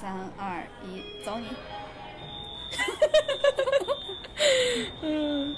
[0.00, 1.48] 三二一，走你！
[5.02, 5.56] 嗯，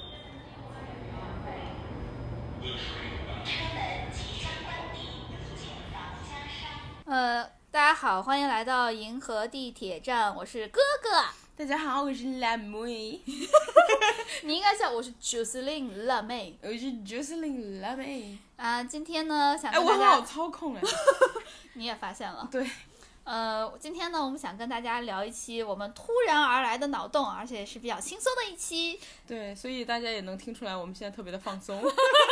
[7.05, 11.23] 呃，大家好，欢迎来到银河地铁站，我是哥哥。
[11.55, 13.21] 大家好，我是辣妹，
[14.45, 18.39] 你应该叫我是 Jocelyn 辣妹我是 Jocelyn 辣妹。
[18.57, 20.81] 啊、今天呢，想哎，我很跟大家，好操控哎。
[21.75, 22.67] 你也发现了，对，
[23.25, 31.81] 呃，今天呢，我们想跟大家聊一期我们突然而来的脑洞，而且是比较轻松的一期，对，所以大家也能听出来，我们现在特别的放松。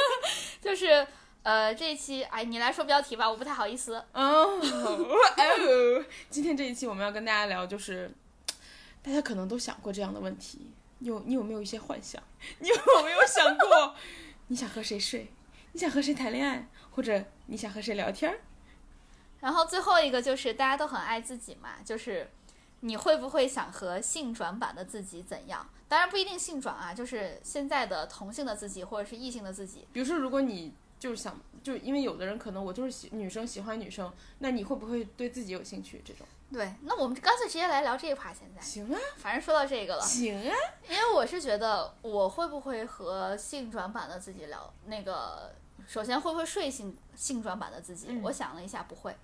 [0.60, 1.06] 就是
[1.44, 3.94] 呃，这一期，哎，你来说标题吧，我不太好意思。
[4.12, 8.10] 哦哦，今天这一期我们要跟大家聊，就是
[9.02, 12.20] 大家可能都想过这样的问题，你有你有没有一些幻想？
[12.58, 12.74] 你有
[13.05, 13.94] 没有想过，
[14.48, 15.30] 你想和谁睡？
[15.72, 16.66] 你想和谁谈恋爱？
[16.91, 18.41] 或者你想和谁聊天儿？
[19.41, 22.30] 然后最后一个就是大家都很爱自己嘛，就是
[22.80, 25.69] 你会不会想和性转版的自己怎样？
[25.89, 29.86] 当然不一定性转啊，就是现在的同性的自己或者是异性的自己。
[29.92, 36.02] 比如说，如果你就是想，就因为有的人可能我就是喜女生喜欢女生，那你会不会对自己有兴趣？
[36.05, 38.33] 这种对，那我们干脆直接来聊这一趴。
[38.33, 40.55] 现在，行啊，反正说到这个了，行啊，
[40.89, 45.55] 因为我是觉得我会不会和性转版的自己聊那个，
[45.86, 48.06] 首先会不会睡性性转版的自己？
[48.08, 49.14] 嗯我想了一下，不会，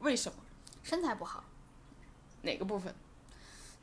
[0.00, 0.38] 为什么？
[0.82, 1.44] 身材不好。
[2.42, 2.94] 哪个部分？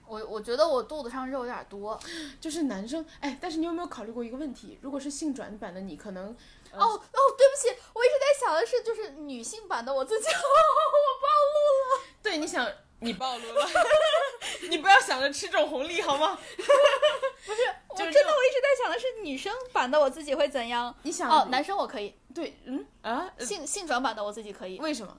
[0.06, 2.00] 我我觉得我肚子上肉有点多。
[2.40, 4.78] 就是男生，哎，但是你有没有考虑过一个问题？
[4.82, 6.26] 如果是性转版的你，可能
[6.72, 12.04] 呃哦哦，对不起，我一直在想的是，就是女性版的我自己， 我暴露了。
[12.22, 12.70] 对，你想
[13.00, 13.68] 你暴露了，
[14.70, 16.38] 你不要想着吃这种红利好吗？
[17.46, 20.94] 不是，我就是真的我一直在想的是女生版的我自己会怎样。
[21.04, 24.80] 你想哦，男生我可以，对，嗯啊，呃性性转版的我自己可以。
[24.80, 25.18] 为什么？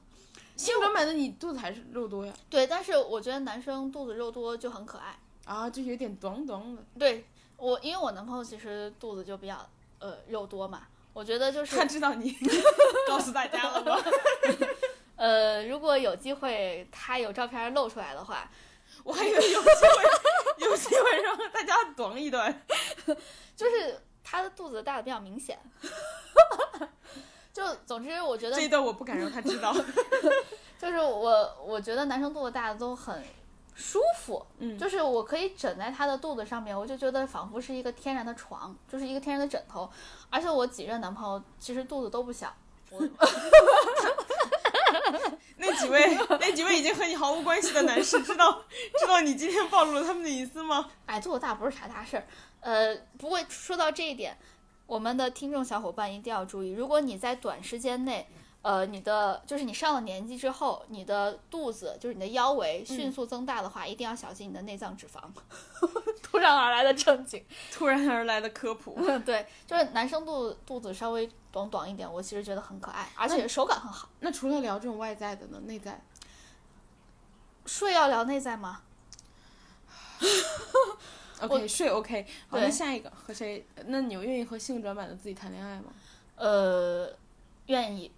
[0.57, 2.33] 性转版的你肚子还是肉多呀？
[2.49, 5.19] 对，但是我觉得男生肚子肉多就很可爱。
[5.45, 6.83] 啊，就有点短短的。
[6.99, 12.35] 对我，因为我男朋友其实肚子就比较呃肉多嘛，我觉得就是他知道你
[13.07, 14.03] 告诉大家了吗？
[15.17, 18.51] 呃，如果有机会他有照片露出来的话，
[19.05, 22.65] 我还以为有机会，有机会让大家短一段。
[23.55, 25.59] 就是他的肚子大的比较明显。
[27.55, 29.73] 就总之，我觉得这一段我不敢让他知道。
[30.77, 33.25] 就是我，我觉得男生肚子大的都很
[33.75, 39.89] 舒服，嗯就是我可以枕在他的肚子上面，我就觉得仿佛是一个天然的床，就是一个天然的枕头。
[40.29, 42.53] 而且我几任男朋友其实肚子都不小，
[42.91, 43.01] 我
[45.57, 48.65] 那几位，那几位已经和你毫无关系的男士，知道
[48.99, 50.91] 知道你今天暴露了他们的隐私吗？
[51.07, 52.27] 哎，肚子大不是啥大事儿。
[52.61, 54.37] 呃，不过说到这一点，
[54.87, 58.27] 我们的听众小伙伴一定要注意，如果你在短时间内，
[58.63, 65.21] 呃，你的就是你上了年纪之后，你的肚子就是你的腰围迅速增大的话，一定要小心你的内脏脂肪。
[66.23, 67.45] 突然而来的正经。
[67.73, 74.09] 突然而来的科普， 对，就是男生肚肚子稍微短短一点，我其实觉得很可爱，而且手感很好。
[74.21, 75.61] 那除了聊这种外在的呢？
[75.67, 76.03] 内在？
[77.67, 78.83] 睡要聊内在吗？
[81.41, 82.27] OK，睡 OK。
[82.49, 83.67] 好，那下一个和谁？
[83.87, 85.93] 那你愿意和性转版的自己谈恋爱吗？
[86.37, 87.13] 呃，
[87.67, 88.11] 愿意。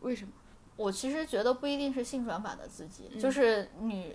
[0.00, 0.32] 为什么？
[0.76, 4.14] 我其实觉得不一定是性转版的自己，嗯就是女，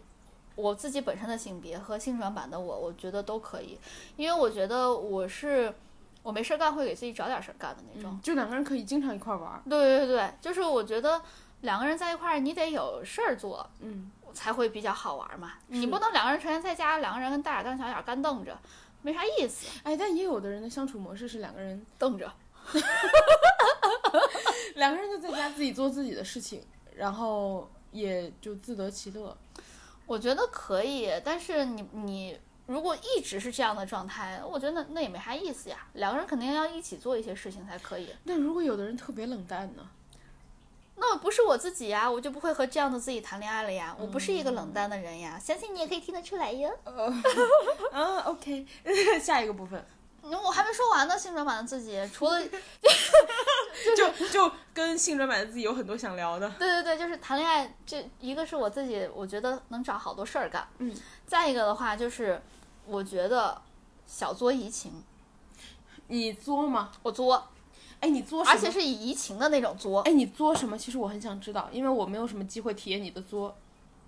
[0.55, 3.79] 我自己本身的性别和性转版的我，我觉得都可以，
[4.15, 5.73] 因为我觉得我是
[6.21, 8.19] 我没事儿干会给自己找点事儿干的那种。
[8.21, 9.61] 就两个人可以经常一块儿玩儿。
[9.67, 11.19] 对对对，就是我觉得
[11.61, 15.53] 两个人在一块儿，你得有事儿做，嗯，才会比较好玩嘛。
[15.67, 18.57] 你不能两个人成天在家，两个人跟大眼瞪小眼干瞪着，
[19.01, 22.31] 没啥意思，哎，但也有的人的相处模式是两个人，瞪着。
[24.75, 26.63] 两个人就在家自己做自己的事情，
[26.95, 29.35] 然后也就自得其乐。
[30.05, 35.77] 我觉得可以，但是你你如果一直是这样的状态，我觉得那那也没啥意思呀。
[35.93, 38.09] 两个人肯定要一起做一些事情才可以。
[38.23, 39.89] 那如果有的人特别冷淡呢？
[41.03, 43.95] 那我不是我自己呀，我就不会和这样的自己谈恋爱了呀。
[43.99, 46.69] 我不是一个冷淡的人呀，相信你也可以听得出来哟。
[47.91, 48.67] 啊，OK，
[49.19, 49.83] 下一个部分
[50.21, 52.39] 那我还没说完呢，性转版的自己，除了
[53.97, 56.47] 就就跟性转版的自己有很多想聊的。
[56.59, 60.67] 对对对，就是谈恋爱，这一个是我自己，我觉得能找好多事儿干。
[60.77, 60.95] 嗯，
[61.25, 62.39] 再一个的话就是，
[62.85, 63.59] 我觉得
[64.05, 65.03] 小作怡情，
[66.09, 66.91] 你作吗？
[67.01, 67.47] 我作，
[68.01, 68.55] 哎，你作什么？
[68.55, 70.01] 而且是以移情的那种作。
[70.01, 70.77] 哎，你作什么？
[70.77, 73.55] 其实我很想知道，因为我没有什么机会体验你的作。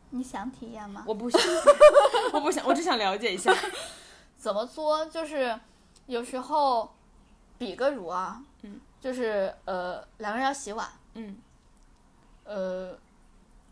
[0.10, 1.04] 你想体验吗？
[1.08, 1.42] 我不想，
[2.34, 3.52] 我不想，我只想了解一下。
[4.38, 5.06] 怎么作？
[5.06, 5.58] 就是
[6.08, 6.94] 有时候，
[7.58, 11.38] 比个如啊，嗯，就是呃，两个人要洗碗，嗯，
[12.44, 12.98] 呃，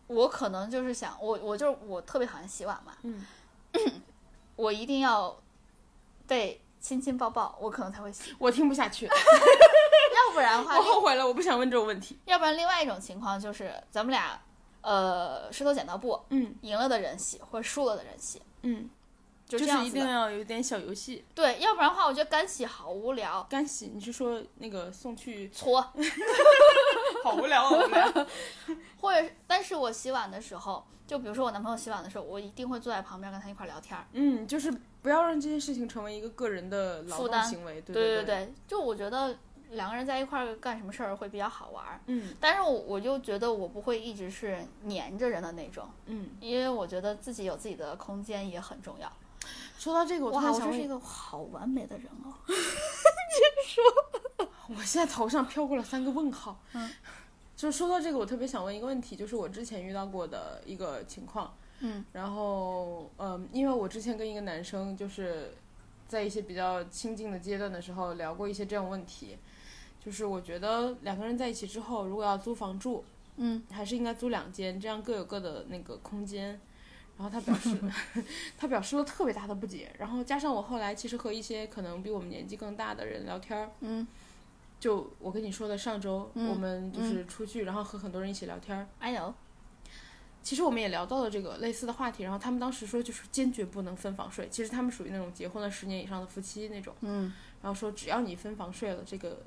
[0.07, 3.25] 我可能就是想，我我就是我特别讨厌洗碗嘛，嗯，
[4.55, 5.35] 我一定要
[6.25, 12.19] 被亲亲抱抱，我可能才会洗，我听不下去， 要不然的话我，后悔了，我不想问这种问题。
[12.25, 14.41] 要不然另外一种情况就是咱们俩
[14.81, 18.89] 呃石头剪刀布，嗯赢了的人洗，或者输了的人洗，嗯，
[19.47, 20.07] 就就是一定。
[20.07, 21.23] 要有点小游戏。
[21.35, 25.47] 对，要不然的话，我觉得干洗好无聊，干洗，你是说那个送去？
[25.49, 25.81] 搓，
[27.23, 28.27] 好无聊，好无聊。
[28.99, 34.05] 或者，但是我洗碗的时候，就比如说我男朋友洗碗的时候，我一定会坐在旁边跟他一块聊天儿。
[34.13, 37.81] 嗯，就是不要让这件事情成为一个个人的劳动行为。
[37.81, 39.35] 对对对，对，就我觉得
[39.71, 41.99] 两个人在一块儿干什么事儿会比较好玩儿。
[42.07, 46.29] 嗯但是我我就觉得我不会一直是黏着人的那种，嗯。
[46.39, 49.11] 因为我觉得自己有自己的空间也很重要。
[49.77, 52.33] 说到这个，我突哇，我真是一个好完美的人哦。
[54.69, 56.61] 我现在头上飘过了三个问号。
[56.73, 56.89] 嗯，
[57.57, 61.53] 就是说到这个，我特别想问一个问题，就是我之前遇到过的一个情况。
[61.81, 65.51] 嗯，然后，嗯，因为我之前跟一个男生就是
[66.07, 69.37] 在一些比较亲近的阶段的时候聊过一些这样问题，
[70.03, 73.03] 就是我觉得两个人在一起之后，如果要租房住，
[73.37, 76.59] 嗯，还是应该租两间，这样各有各的那个空间。
[77.17, 77.77] 然后他表示，
[78.57, 79.91] 他表示了特别大的不解。
[79.99, 84.07] 然后加上我后来其实和一些可能比我们年纪更大的人聊天儿，嗯，
[84.79, 88.87] 就我跟你说的，上周嗯我们就是出去，然后和很多人一起聊天儿。
[88.99, 89.33] I know。
[90.43, 94.47] 其实我们也聊到了这个类似的话题，然后他们当时说就是坚决不能分房睡。
[94.49, 99.37] 其实他们属于那种结婚了十年以上的夫妻那种，嗯然后说只要你分房睡了，这个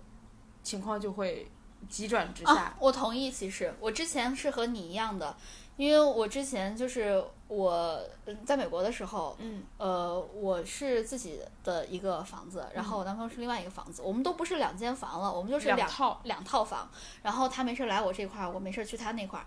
[0.63, 1.51] 情况就会
[1.89, 2.53] 急转直下。
[2.53, 3.31] 啊，我同意。
[3.31, 5.37] 其实我之前是和你一样的，
[5.77, 16.89] 因为我之前就是我嗯在美国的时候，嗯呃，我是自己的一个房子，然后我男朋友是另外一个房子，我们都不是两间房了，我们就是两两套两套房。
[17.23, 19.47] 然后他没事来我这块儿，我没事去他那块儿。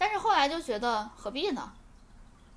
[0.00, 1.70] 但是后来就觉得何必呢？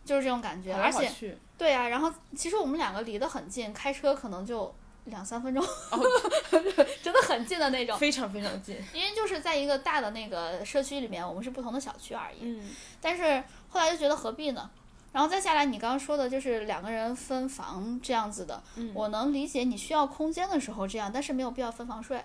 [0.05, 4.73] 就是这种感觉，而且对啊，然后其实我们两个离得很近，开车可能就
[5.05, 5.61] 两三分钟，
[7.03, 7.97] 真的很近的那种。
[7.97, 8.77] 非常非常近。
[8.93, 12.37] 因为就是在一个大的那个社区里面，我们是不同的小区而已。
[12.41, 12.69] 嗯
[13.01, 14.69] 但是后来就觉得何必呢？
[15.11, 22.21] 然后再下来，你刚刚说的就是两个人分房这样子的，嗯我能理解你需要空间的时候这样，但是没有必要分房睡，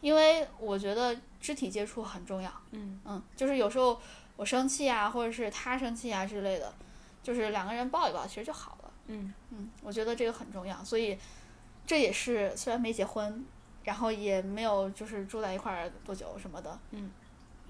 [0.00, 2.50] 因为我觉得肢体接触很重要。
[2.70, 4.00] 嗯嗯，就是有时候
[4.40, 6.72] 我生气啊，或者是他生气啊之类的，
[7.22, 8.90] 就是两个人抱一抱，其实就好了。
[9.08, 11.18] 嗯嗯，我觉得这个很重要，所以
[11.86, 13.44] 这也是虽然没结婚，
[13.84, 17.10] 然后也没有就是住在一块儿多久什么的，嗯，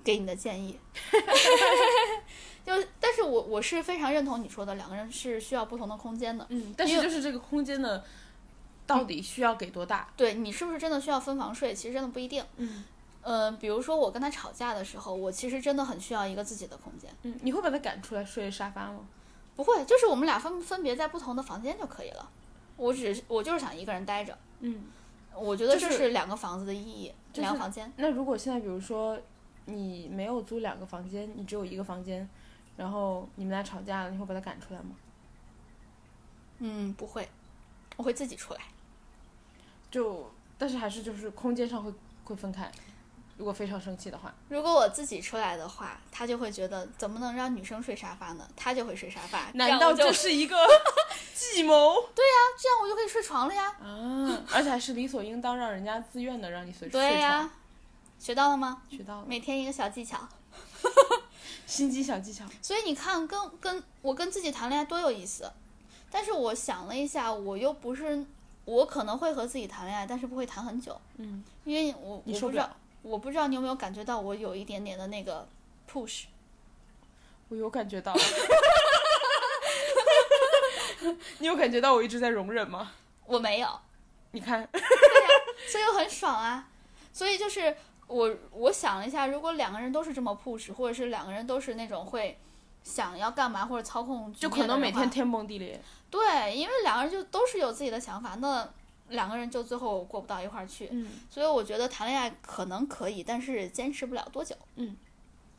[0.04, 0.78] 给你的建议。
[2.64, 6.46] 就但是我我是非常认同你说的，两个人是需要不同的空间的。
[6.50, 8.04] 嗯，但是就是这个空间的
[8.86, 10.08] 到底需要给多大？
[10.16, 11.74] 对你是不是真的需要分房睡？
[11.74, 12.44] 其实真的不一定。
[12.58, 12.84] 嗯
[13.22, 17.10] 嗯、比如说我跟他吵架的时候，我其实真的很需要一个自己的空间。
[17.22, 19.00] 嗯，你会把他赶出来睡沙发吗？
[19.56, 22.30] 不会，就是我们俩分分别在不同的房间就可以了。
[22.76, 24.36] 我只是我就是想一个人待着。
[24.60, 24.84] 嗯，
[25.34, 27.92] 我觉得这是两个房子的意义，就是两个房间。
[27.96, 29.20] 那如果现在比如说
[29.66, 32.26] 你没有租两个房间，你只有一个房间，
[32.78, 34.96] 然后你们俩吵架了，你会把他赶出来吗？
[36.60, 37.28] 嗯，不会，
[37.96, 38.60] 我会自己出来。
[39.90, 41.92] 就但是还是就是空间上会
[42.24, 42.70] 会分开。
[43.40, 48.46] 如果非常生气的话，如果我自己出来的话，他就会觉得怎么能让女生睡沙发呢？
[48.54, 50.54] 他就会睡沙发，难道就这是一个
[51.34, 53.74] 计谋对呀这样我就可以睡床了呀？
[53.82, 54.44] 啊？
[54.52, 57.50] 而且还是理所应当让人家自愿的让你睡睡对呀、床。
[58.18, 58.82] 学到了吗？
[58.90, 60.18] 学到了每天一个小技巧。
[61.66, 62.44] 心机小技巧。
[62.60, 65.50] 所以你看，跟跟我跟自己谈恋爱多有意思。
[66.10, 68.22] 但是我想了一下，我又不是，
[68.66, 75.46] 我可能会和自己谈恋爱，但是不会谈很久，嗯，因为我你不知道，我不知道你有没有感觉到我有一点点的那个
[75.90, 76.24] push。
[77.48, 78.14] 我有感觉到。
[81.38, 82.92] 你有感觉到我一直在容忍吗？
[83.24, 83.80] 我没有，
[84.32, 84.68] 你看，
[85.66, 86.68] 所以我很爽啊。
[87.12, 87.74] 所以就是
[88.06, 92.38] 我我想了一下，如果两个人都是这么 push，或者是两个人都是那种会
[92.84, 95.80] 想要干嘛或者操控就可能每天天崩地裂。
[96.10, 98.68] 对，因为两个人就都是有自己的想法，那
[99.10, 100.88] 两个人就最后过不到一块儿去。
[100.90, 104.56] 嗯，所以我觉得谈恋爱可能可以，但是坚持不了多久。
[104.76, 104.96] 嗯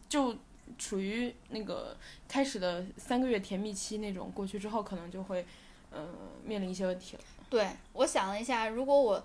[0.09, 0.35] 就
[0.77, 1.95] 处于那个
[2.27, 5.45] 开始的三个月甜蜜期那种，过去之后可能就会，
[5.89, 6.05] 呃，
[6.43, 7.23] 面临一些问题了。
[7.49, 9.23] 对我想了一下，如果我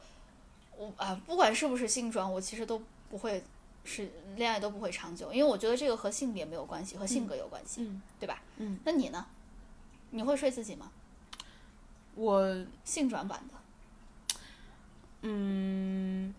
[0.77, 2.81] 我啊，不管是不是性转，我其实都
[3.11, 3.43] 不会
[3.85, 8.43] 是恋爱都不会长久，因为我觉得这个和性别没有关系，和性格有关系，嗯对吧？
[8.59, 9.27] 嗯，那你呢？
[10.11, 10.91] 你会睡自己吗？
[12.15, 13.56] 我性转版的？
[15.23, 16.33] 嗯，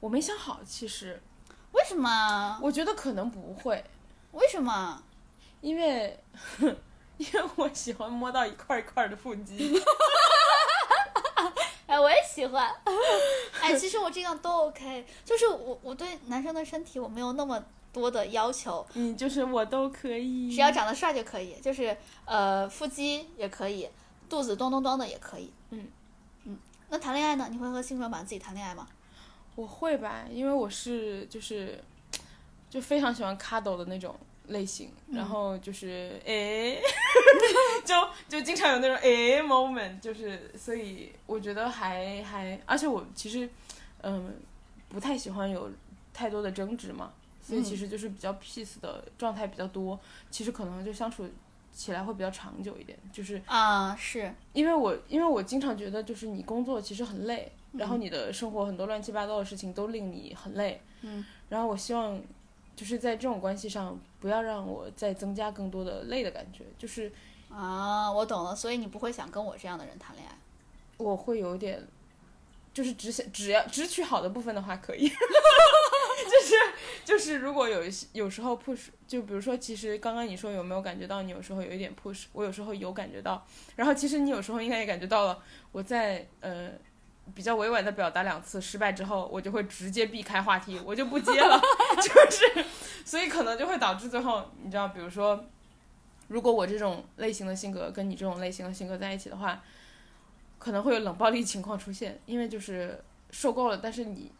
[0.00, 1.20] 我没想好，其实
[1.72, 2.58] 为什么？
[2.62, 3.82] 我觉得可能不会。
[4.32, 5.02] 为什么？
[5.60, 6.18] 因为
[7.18, 9.78] 因为我喜欢摸到一块一块的腹肌。
[11.86, 12.72] 哎，我也喜欢。
[13.60, 17.62] 哎，其实我这样都 OK，就是我我对男生的身体我没有那么
[17.92, 23.88] 多的要求，嗯，就是我都可以，只要长得帅就可以，就是呃腹肌也可以，
[24.28, 25.52] 肚子咚咚咚的也可以。
[25.70, 25.88] 嗯嗯，
[26.90, 27.48] 那谈恋爱呢？
[27.50, 28.86] 你会和性转版自己谈恋爱吗？
[29.54, 31.82] 我会吧，因为我是就是
[32.68, 34.14] 就非常喜欢 cuddle 的那种
[34.48, 36.80] 类型，然后就是诶，
[37.84, 37.94] 就
[38.28, 43.48] 就经常有那种诶 moment，就是所以我觉得还还，而且我其实
[44.02, 44.34] 嗯
[44.88, 45.70] 不太喜欢有
[46.12, 49.98] 太多的争执嘛，所以其实就是比较 peace 的状态比较多，
[50.30, 51.28] 其实可能就相处
[51.72, 54.32] 起来会比较长久一点，就是啊，是。
[54.52, 62.20] 因为我因为我经常觉得就是你工作其实很累，然后你的生活很多乱七八糟的事情都令你很累，嗯，然后我希望
[62.76, 67.10] 就是在这种关系上不要让我再增加更多的累的感觉，就是
[67.48, 70.36] 啊，我懂了，所以你不会想跟我这样的人谈恋爱。
[70.98, 71.82] 我会有点，
[72.74, 75.08] 就是只想只要只取好的部分的话可以，
[77.04, 85.42] 就是如果有有时候 push，就比如说其实刚刚你说有没有感觉到你有时候有一点 push，我有时候有感觉到，然后其实你有时候应该也感觉到了，
[85.72, 86.70] 我在呃。
[87.32, 91.60] 比较委婉的表达两次失败之后，我就会直接避开话题，我就不接了，
[92.02, 92.64] 就是，
[93.04, 95.44] 所以可能就会导致最后，你知道，比如说，
[96.26, 99.62] 如果我这种类型的性格跟你这种类型的性格在一起的话，
[100.58, 104.32] 可能会有冷暴力情况出现，因为就是受够了，但是你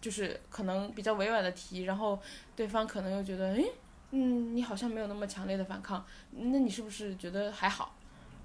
[0.00, 2.18] 就是可能比较委婉的提，然后
[2.54, 3.64] 对方可能又觉得，诶，
[4.10, 7.94] 嗯，你好像没有那么强烈的反抗，那你是不是觉得还好？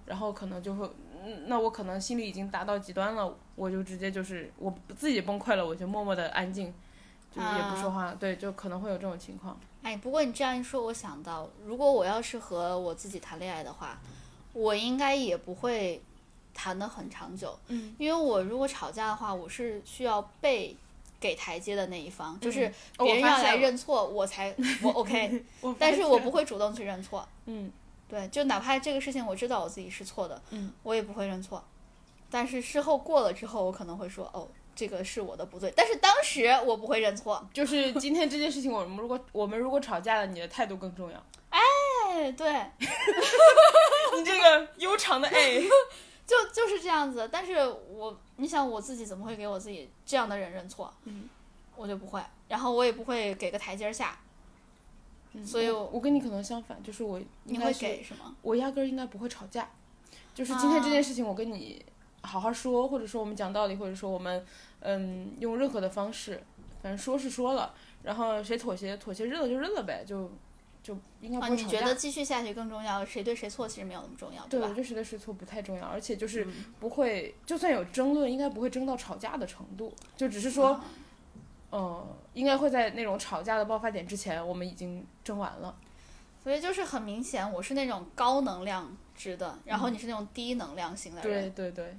[0.05, 0.89] 然后可能就会，
[1.23, 6.73] 嗯，那我可能心里已经达到极端了，我就直接就是我自己崩溃了，我就默默的安静，
[7.33, 9.57] 就是也不说话，对，就可能会有这种情况。
[9.83, 13.99] 哎，不过你这样一说，我想到，如果我要是和我自己谈恋爱的话，
[14.53, 16.01] 我应该也不会
[16.53, 20.75] 谈得很长久，嗯，因为我如果吵架的话，我是需要被
[21.21, 22.65] 给台阶的那一方，就是
[22.97, 25.73] 哦别人要来认错，我才 我 OK， 我。
[25.79, 27.71] 但是我不会主动去认错，嗯。
[28.09, 31.63] 对，就哪怕这个事情我知道我自己是错的，嗯，我也不会认错，
[32.29, 41.25] 但是事后过了之后，我可能会说，哦，这个是我的不对，但是当时我不会认错，就是今天这件事情，我们如果我们如果吵架了，你的态度更重要。
[41.51, 42.51] 哎，对，
[44.17, 45.61] 你这个悠长的哎，
[46.31, 47.55] 就就是这样子，但是
[47.89, 50.93] 我，你想我自己怎么会给我自己这样的人认错？
[51.03, 51.27] 嗯，
[51.75, 54.17] 我就不会，然后我也不会给个台阶儿下，
[55.45, 58.33] 所以我我跟你可能相反，就是我你会应该是给什么？
[58.41, 59.69] 我压根儿应该不会吵架，
[60.33, 61.83] 就是今天这件事情，我跟你
[62.21, 64.45] 好好说，或者说我们讲道理，或者说我们
[64.79, 66.41] 嗯用任何的方式，
[66.81, 67.73] 反正说是说了，
[68.03, 70.31] 然后谁妥协妥协认了就认了呗，就
[70.83, 71.65] 就应该不啊，会吵架。
[71.65, 73.05] 你觉得继续下去更重要？
[73.05, 74.73] 谁对谁错其实没有那么重要，对，吧我？
[74.73, 80.85] 觉得谁对谁错不太重要，而且就是嗯不会，就算有争论，应该不会争到吵架的程度，就只是说，啊
[81.71, 85.75] 嗯，应该会在那种吵架的爆发点之前，我们已经争完了。
[86.43, 91.97] 所以就是很明显，我是那种高能量值的，然后你是那种低能量型的人，嗯对对对，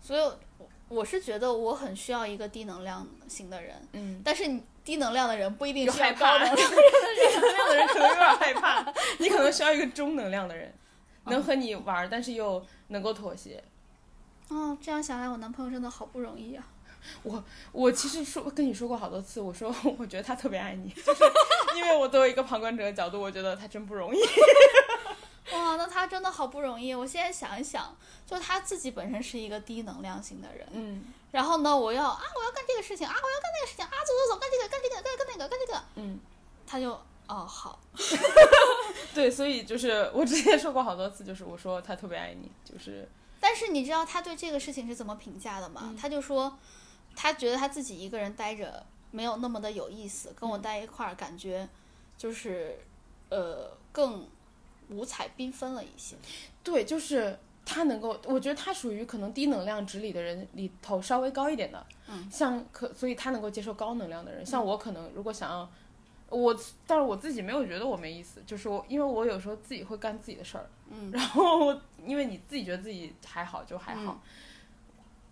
[0.00, 0.20] 所以
[0.56, 6.12] 我我是觉得我很需要一个低能量型的人，嗯，但是你低能量的人不一定需要。
[6.12, 6.28] 低能
[7.52, 10.72] 量的人可能有点害怕， 你可能需要一个中能量的人，
[11.26, 13.62] 能和你玩儿，但是又能够妥协。
[14.48, 16.66] 哦，这样想来，我男朋友真的好不容易啊。
[17.72, 21.24] 我其实说跟你说过好多次，我说我觉得他特别爱你，就是
[21.76, 24.20] 因为我作为一个旁观者的角度，我觉得他真不容易。
[25.52, 26.94] 哇，那他真的好不容易。
[26.94, 36.20] 我现在想一想，就他自己本身是一个低能量型的人，嗯然后呢，我要啊，我要干这个事情啊，我要干那个事情啊，走走走，干这个干这个干干那个干这个，嗯，
[36.66, 36.92] 他就
[37.26, 37.80] 哦好，
[39.14, 43.08] 对，所以就是我之前说过好多次，就是我说他特别爱你，就是
[43.40, 45.80] 但是你知道他对这个事情是怎么评价的吗？
[45.84, 46.58] 嗯他就说，
[47.16, 51.68] 他觉得他自己一个人待着没有那么的有意思，跟我待一块儿感觉
[52.18, 52.78] 就是
[53.30, 54.28] 呃更
[54.90, 56.16] 五彩缤纷了一些。
[56.62, 64.44] 对，就是他能够，我觉得他属于可能低能量值里的人里头稍微高一点的，嗯，像可，所以他能够接受高能量的人。
[64.44, 65.70] 像我可能如果想要，
[66.28, 66.54] 我，
[66.86, 74.20] 但是我自己没有觉得我没意思，就是我，因为我有时候自己会干自己的事儿，嗯，然后因为你自己觉得自己还好就还好。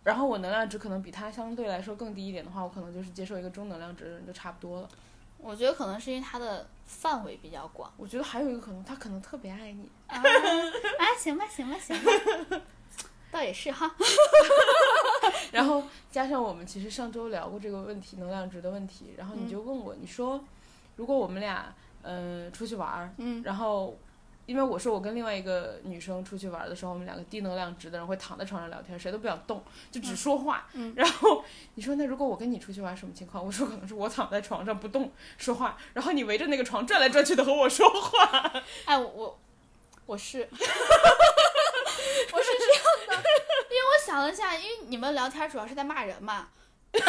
[0.03, 4.89] 然后我能量值可能比他相对来说更低一点的话，我可能就是接受一个中能量值的人就差不多了。
[5.43, 7.93] 我觉得可能是因为他的范围比较广。
[7.97, 9.91] 我觉得还有一个可能，他可能特别爱你。
[10.07, 12.61] 啊啊，行吧，行吧，行吧，
[13.31, 13.95] 倒也是哈。
[15.53, 20.43] 然后加上我们其实上周聊过这个问题，能量值的问题，然后你就问我，你说
[20.97, 23.97] 如果我们俩嗯、出去玩儿，嗯然后。
[24.51, 30.67] 因为我说我跟另外一个女生出去玩的时候，我们两个低能量值的人会躺在床上聊天，谁都不想动，就只说话。
[30.73, 31.45] 嗯 然后
[31.77, 33.47] 你说那如果我跟你出去玩什么情况？
[33.47, 38.53] 我说可能是我躺在床上不动说话，然后你围着那个床转来转去的和我说话。
[38.87, 39.39] 哎，我我
[40.07, 40.59] 我是 我是
[42.59, 43.15] 这样的，
[43.71, 46.49] 因为我想了一下，因为你们聊天主要是在骂人嘛，
[46.91, 47.07] 不是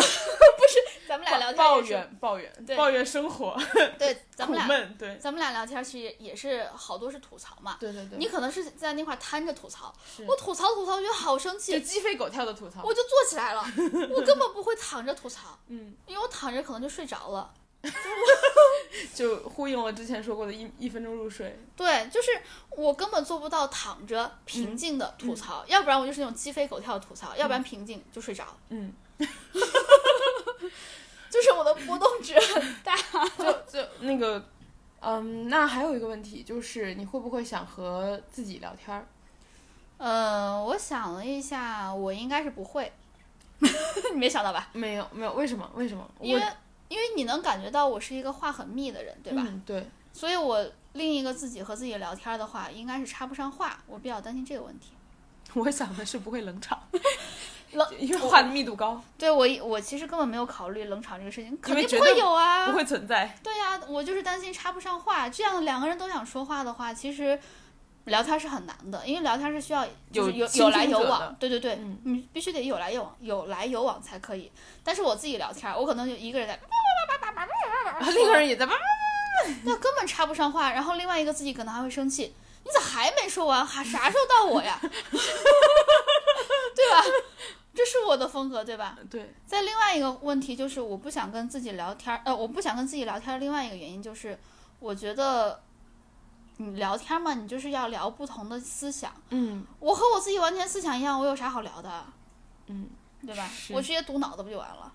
[1.12, 3.54] 咱们俩聊天抱怨抱怨对抱怨生活
[4.00, 7.76] 对，咱苦们俩闷，对咱们俩聊天其实也是好多是吐槽嘛。
[7.82, 9.94] 对对对，你可能是在那块儿摊着吐槽，
[10.26, 12.82] 我吐槽吐槽，觉得好生就气，鸡飞狗跳的吐槽。
[12.86, 13.62] 我就坐起来了，
[14.10, 17.54] 我根本不会躺着吐槽，嗯，因为我躺着可能就睡着了。
[19.14, 21.60] 就呼应了之前说过的一一分钟入睡。
[21.76, 22.30] 对，就是
[22.70, 28.94] 我根本做不到躺着平静的吐槽，要不然我就是那种鸡飞狗跳的吐槽，要不然平静就睡着，嗯，
[31.32, 32.96] 就是我的波动值很大。
[33.40, 34.44] 就就那个，
[35.00, 39.08] 嗯，那还有一个问题就是，你会不会想和自己聊天儿？
[39.98, 42.92] 嗯，我想了一下，我应该是不会，
[43.60, 44.70] 你没想到吧？
[44.74, 45.70] 没有没有，为什么？
[45.76, 46.10] 为什么？
[46.20, 46.44] 因为
[46.90, 49.44] 因为你能感觉到我是一个话很密的人，对吧？
[49.46, 54.92] 嗯、对，所以我另一个自己和自己聊天的话，应该是插不上话，我比较担心这个问题。
[55.56, 56.80] 我想的是不会冷场，
[57.74, 63.38] 冷因为话的密度高，对我我其实根本没有考虑冷场这个事情，肯定不会有啊，不会存在。
[63.44, 65.30] 对呀、我就是担心插不上话。
[65.30, 67.40] 这样两个人都想说话的话，其实
[68.06, 71.36] 聊天是很难的，因为聊天是需要就是有有有来有往。
[71.40, 74.52] 对对对，嗯你必须得有来有往，有来有往才可以。
[74.84, 76.60] 但是我自己聊天，我可能就一个人在，
[78.00, 78.82] 然后另一个人也在叭 叭
[79.64, 83.66] 那根本插不上话，然后另外一个自己可能还会生气，你咋还没说完？
[83.66, 84.80] 还 啥时候到我呀？
[84.82, 87.04] 对吧？
[87.74, 88.98] 这是我的风格，对吧？
[89.10, 93.40] 对，在另外一个问题就是，我不想跟自己聊天儿，呃，我不想跟自己聊天儿。
[93.40, 94.38] 另外一个原因就是，
[94.80, 95.62] 我觉得
[96.58, 99.14] 你聊天嘛，你就是要聊不同的思想。
[99.30, 102.06] 嗯我和我自己完全思想一样，我有啥好聊的，
[102.68, 102.90] 嗯，
[103.26, 103.50] 对吧？
[103.72, 104.92] 我直接堵脑子不就完了？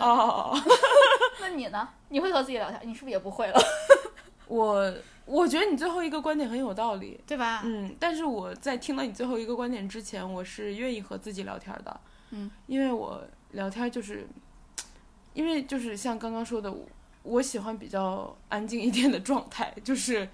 [0.00, 0.54] 哦，
[1.40, 1.88] 那你呢？
[2.08, 2.80] 你会和自己聊天？
[2.84, 3.60] 你是不是也不会了？
[4.48, 4.94] 我
[5.26, 7.20] 我觉得你最后一个观点很有道理。
[7.26, 7.62] 对吧？
[7.64, 12.00] 嗯，但是我在听到你最后一个观点之前，我是愿意和自己聊天的。
[12.30, 14.26] 嗯，因为我聊天就是，
[15.34, 16.86] 因为就是像刚刚说的，我
[17.22, 20.26] 我喜欢比较安静一点的状态， 就是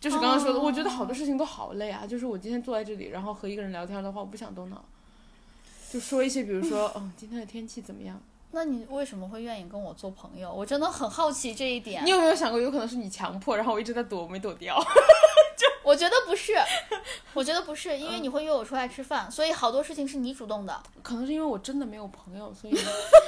[0.00, 2.04] 就是刚刚说的，哦我觉得好多事情都好累啊。
[2.06, 4.84] 就是我今天坐在这里，然后和一个人聊天的话，我不想动脑，
[5.90, 8.20] 就说一些比如说，嗯，今天的天气怎么样？
[8.56, 10.50] 那你为什么会愿意跟我做朋友？
[10.50, 12.08] 我真的很好奇这一点你。
[12.08, 14.74] 有没有想过，有可能是你强迫，然后我一直在躲，我没躲掉？
[15.58, 16.54] 就我觉得不是，
[17.34, 22.74] 我觉得不是，因为你会约我出来吃饭，所以好多事情是你主动的，可能是因为我真的没有朋友，所以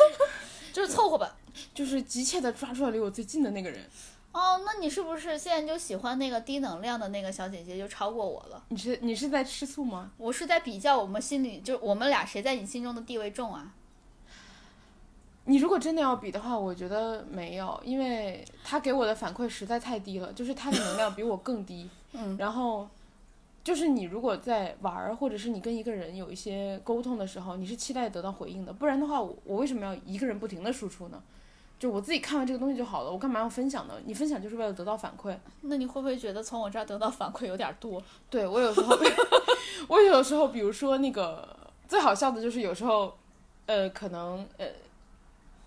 [0.73, 1.37] 就是凑合吧。
[1.75, 3.85] 就是急切的抓住了离我最近的那个人。
[4.33, 8.63] 哦，那你是不是现在就喜欢那个低能量的那个小姐姐，就超过我了？
[8.71, 10.11] 你是你是在吃醋吗？
[10.17, 13.75] 我是在比较我们心里，就我们俩谁在你心中的地位重啊？
[15.49, 21.89] 你如果真的要比的话，我觉得没有，因为他给我的反馈实在太低了，就是他的能量比我更低。
[22.13, 22.87] 嗯，然后，
[23.65, 31.23] 就是你如果在玩儿，或者是你跟一个人有一些沟通的时候，你是期待得到回应的，不然的话，我我为什么要一个人不停的输出呢？
[31.79, 33.95] 就我自己看完这个东西就好了，我干嘛要分享呢？
[34.05, 35.35] 你分享就是为了得到反馈。
[35.63, 38.03] 那你会不会觉得从我这儿得到反馈有点多？
[38.29, 38.99] 对我有时候，
[39.89, 41.57] 我有时候， 比如说那个
[41.87, 43.17] 最好笑的就是有时候，
[43.67, 44.67] 呃，可能呃，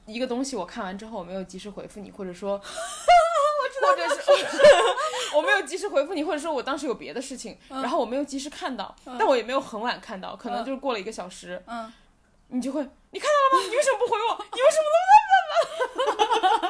[0.06, 2.58] 一个东西我看完之后我没有及时回复你，或者说，
[3.82, 4.22] 或者是
[5.36, 11.92] 我没有及时回复你，或者说我当时有别的事情，然后我没有及时看到，但我也没有很晚看到，可能就是过了一个小时，嗯，
[12.48, 13.70] 你就会你看到了吗？
[13.70, 14.46] 你为什么不回我？
[14.54, 14.78] 你为什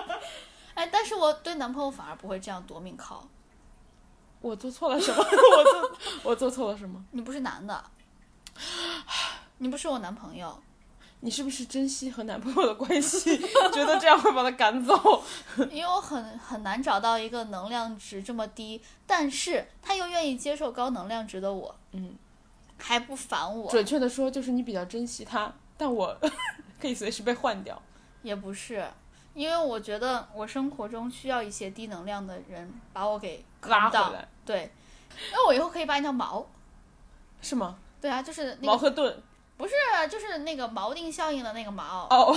[0.08, 0.20] 么
[0.76, 3.24] 哎，但是我对男朋友反而不会这样夺命 call。
[4.42, 5.24] 我做错了什么？
[5.24, 7.04] 我做我做错了什么？
[7.12, 7.84] 你不是男的，
[9.60, 10.60] 你不是我男朋友。
[11.24, 13.38] 你是不是珍惜和男朋友的关系，
[13.72, 15.24] 觉得这样会把他赶走？
[15.72, 22.16] 因为我很很难找到一个能量值这么低，但是他又愿意接受高能量值的我，嗯，
[22.78, 26.18] 还不烦我，准确的说，就是你比较珍惜他，但我
[26.82, 27.80] 可以随时被换掉。
[28.24, 28.84] 也不是，
[29.36, 34.72] 因为我觉得我生活中需要一些低能量的人把我给拉回来，对，
[35.32, 36.48] 那我以后可以把你叫毛，
[37.42, 37.78] 是吗？
[38.02, 39.22] 对啊，就是那个毛和盾。
[39.62, 39.74] 不是，
[40.10, 42.36] 就是那个锚定效应的那个锚，哦，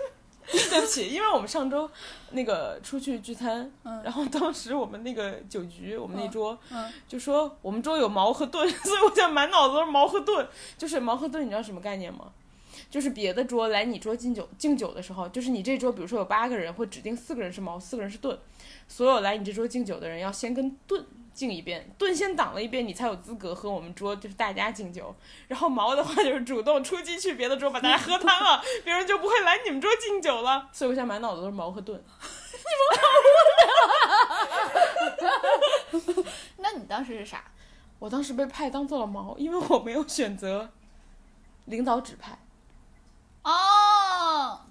[0.52, 1.90] 对不起，因为我们上周
[2.32, 10.46] 那个出去聚餐，嗯然后当时我们那个酒局，我们那桌、嗯就说我们桌有矛和盾， 所以我现在满脑子都是矛和盾。
[10.76, 12.32] 就是矛和盾，你知道什么概念吗？
[12.90, 18.38] 就是别的桌来你桌敬酒敬酒的时候，就是你这桌比如说有八个人，会指定四个人是矛，四个人是盾，
[18.86, 21.04] 所有来你这桌敬酒的人要先跟盾
[21.38, 25.14] 敬一遍，盾先挡了一遍，你才有资格和我们桌就是大家敬酒。
[25.46, 30.68] 然后毛的话就是主动出击去别的桌把大家喝瘫了，别人就不会来你们桌敬酒了。
[30.72, 32.02] 所以我现在满脑子都是毛和盾。
[36.56, 37.44] 那你当时是啥？
[38.00, 40.70] 我当时被派当做了毛，因为我没有选择
[41.66, 42.36] 领导指派。
[43.44, 44.62] 哦，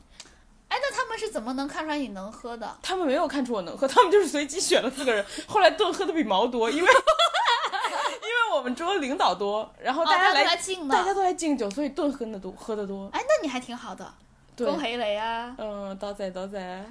[0.70, 2.78] 哎，那他们是怎么能看出来你能喝的？
[2.82, 5.26] 他们没有看出我能喝，他们就是随机选了四个人。
[5.48, 10.94] 后来顿喝的比毛多，因为 因为我们桌领导多，然后哦，大家来、都来敬的。
[10.94, 13.10] 大家都来敬酒，所以顿喝的多，喝的多。
[13.14, 14.14] 哎，那你还挺好的。
[14.58, 15.56] 恭喜你啊！
[15.58, 16.86] 嗯，多仔多仔。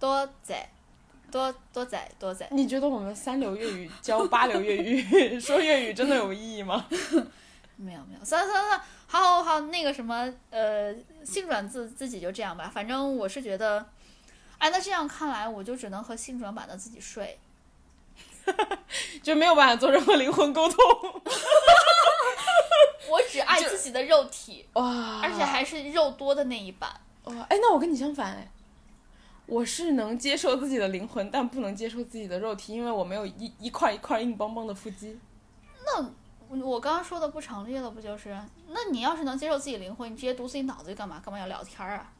[0.00, 0.68] 多仔，
[1.30, 2.46] 多多仔多仔。
[2.50, 6.86] 你觉得我们三流粤语教八流粤语 说粤语真的有意义吗？
[7.76, 12.70] 没有没有，算了算了算了，好好好，那个什么，呃，性转自自己就这样吧。
[12.72, 13.86] 反正我是觉得，
[14.58, 17.38] 哎，那这样看来，我就只能和性转版的自己睡。
[19.22, 20.78] 就没有办法做任何灵魂沟通。
[23.10, 25.20] 我只爱自己的肉体，哇！
[25.20, 26.90] 而且还是肉多的那一版。
[27.24, 28.48] 哇，哎，那我跟你相反哎，
[29.46, 35.18] 我是能接受自己的灵魂，但不能接受自己的肉体，因为我没有一一块一块硬邦邦的腹肌。
[35.84, 36.08] 那
[36.48, 38.36] 我刚刚说的不成立了，不就是？
[38.68, 41.20] 那你要是能接受自己灵魂，你直接读自己脑子干嘛？
[41.24, 42.12] 干嘛要聊天啊？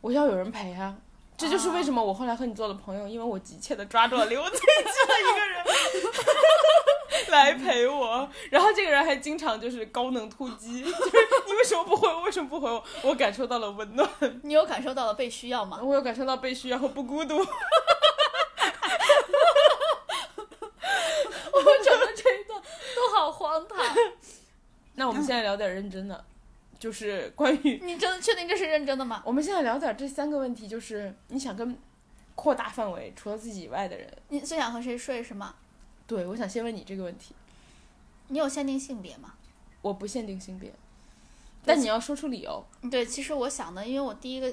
[0.00, 0.96] 我要有人陪啊！
[1.36, 5.64] 这就是为什么我后来和你做了朋友，因为我急切的抓住了留我最近的一个人
[7.30, 10.94] 来陪我，然后这个人还经常就是高能突击，就是
[11.46, 12.22] 你为什么不回我？
[12.22, 12.84] 为什么不回我？
[13.02, 14.08] 我感受到了温暖，
[14.44, 15.80] 你有感受到了被需要吗？
[15.82, 17.34] 我有感受到被需要和不孤独。
[21.52, 22.62] 我们整个这一段
[22.94, 23.76] 都好荒唐。
[24.96, 26.24] 那我们现在聊点认真的，
[26.78, 29.22] 就是关于你真的确定这是认真的吗？
[29.24, 31.76] 我们现在聊点这三个问题，就是你想跟
[32.34, 34.12] 扩大范围，除了自己以外的人。
[34.28, 35.54] 你最想和谁睡是吗？
[36.06, 37.34] 对，我想先问你这个问题。
[38.28, 39.34] 你有限定性别吗？
[39.82, 40.72] 我不限定性别，
[41.64, 42.64] 但你要说出理由。
[42.90, 44.50] 对，其实我想的，因为我第一个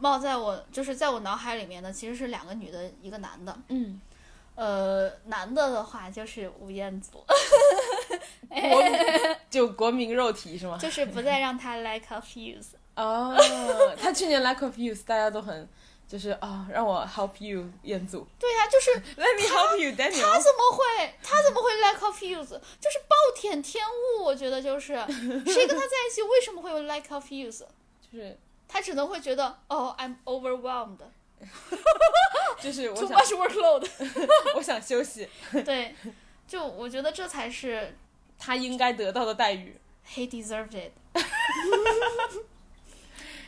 [0.00, 3.56] 冒在我就是在我脑海里面的其实是两个女的，一个男的。
[3.68, 4.00] 嗯，
[4.56, 7.24] 呃，男的的话就是吴彦祖，
[8.48, 8.82] 国
[9.50, 10.78] 就国民肉体是吗？
[10.78, 12.68] 就是不再让他 like confuse。
[12.94, 13.36] 哦，
[14.00, 15.68] 他去年 Like of use，大家都很
[16.08, 18.90] 就是啊、让我 help you 彦祖对呀、就是
[19.20, 20.38] ，Let me help you 他。
[20.38, 22.48] 怎么会他怎么会 like confuse？
[22.80, 27.64] 就是暴殄天物，我觉得就是谁跟他在一起为什么会有 like confuse？
[28.00, 28.38] 就是
[28.68, 30.98] 他只能会觉得哦，I'm overwhelmed，
[32.62, 33.88] 就是我 too 想 much workload。
[34.54, 35.28] 我想休息，
[35.64, 35.94] 对，
[36.46, 37.96] 就我觉得这才是
[38.38, 39.78] 他应该得到的待遇。
[40.08, 40.92] he deserved it。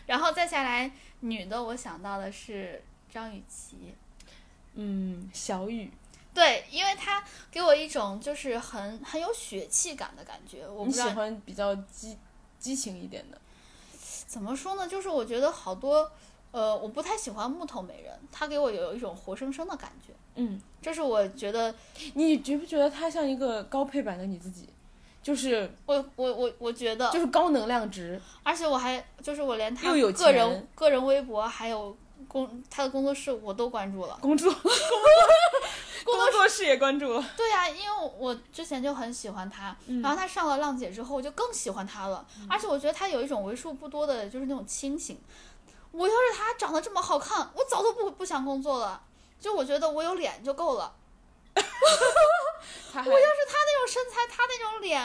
[0.07, 2.83] 然后再下来，女的我想到的是
[3.13, 3.95] 张雨绮，
[4.75, 5.91] 嗯，小雨，
[6.33, 10.67] 对，因为她给我一种就是很很有血气感的感觉。
[10.67, 12.17] 我不你喜欢比较激
[12.59, 13.39] 激情一点的。
[14.27, 16.11] 怎么说呢，就是我觉得好多，
[16.53, 20.15] 呃，我不太喜欢木头美人，她给我有一种活生生的感觉。
[20.39, 21.75] 嗯，这是我觉得，
[22.15, 24.69] 你觉不觉得他像一个高配版的你自己？
[25.21, 31.95] 就是我我我我觉得，就是高能量值，而且我还就是我连他又有个人个人微博还有
[32.27, 34.17] 工他的工作室我都关注了。
[34.23, 34.51] 工作
[36.05, 37.31] 工作室也关注了。
[37.37, 42.25] 对呀、因为我之前就很喜欢他，嗯然后他上了浪姐之后，我就更喜欢他了。
[42.49, 45.19] 而且我觉得他有一种为数不多的，就是那种清醒。
[45.91, 49.03] 我要是他长得这么好看，我早都不不想工作了。
[49.41, 50.95] 就我觉得我有脸就够了。
[51.59, 55.03] 我要是他那种身材，他那种脸，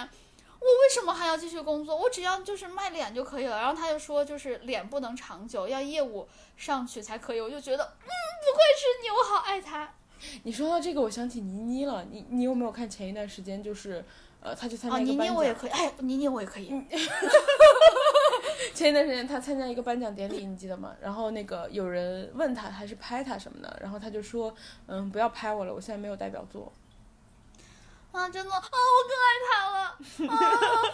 [0.60, 1.96] 我为什么还要继续工作？
[1.96, 3.58] 我只要就是卖脸就可以了。
[3.58, 7.42] 然后他就说，就是脸不能长久，要业务上去才可以。
[7.42, 9.94] 我就觉得，嗯，不愧是你，我好爱他。
[10.44, 12.06] 你说到这个，我想起倪妮了。
[12.10, 14.04] 你你有没有看前一段时间就是
[14.42, 15.36] 呃，他去参加一个颁奖？
[15.36, 16.70] 妮我也可以，哎，倪妮我也可以。
[18.74, 20.96] 前一段时间他参加一个颁奖典礼，你记得吗？
[21.02, 24.54] 然后那个有人问他还是拍他什么的，然后他就说，
[24.88, 26.72] 嗯，不要拍我了，我现在没有代表作。
[28.12, 30.38] 啊，真的啊，我更爱他了啊！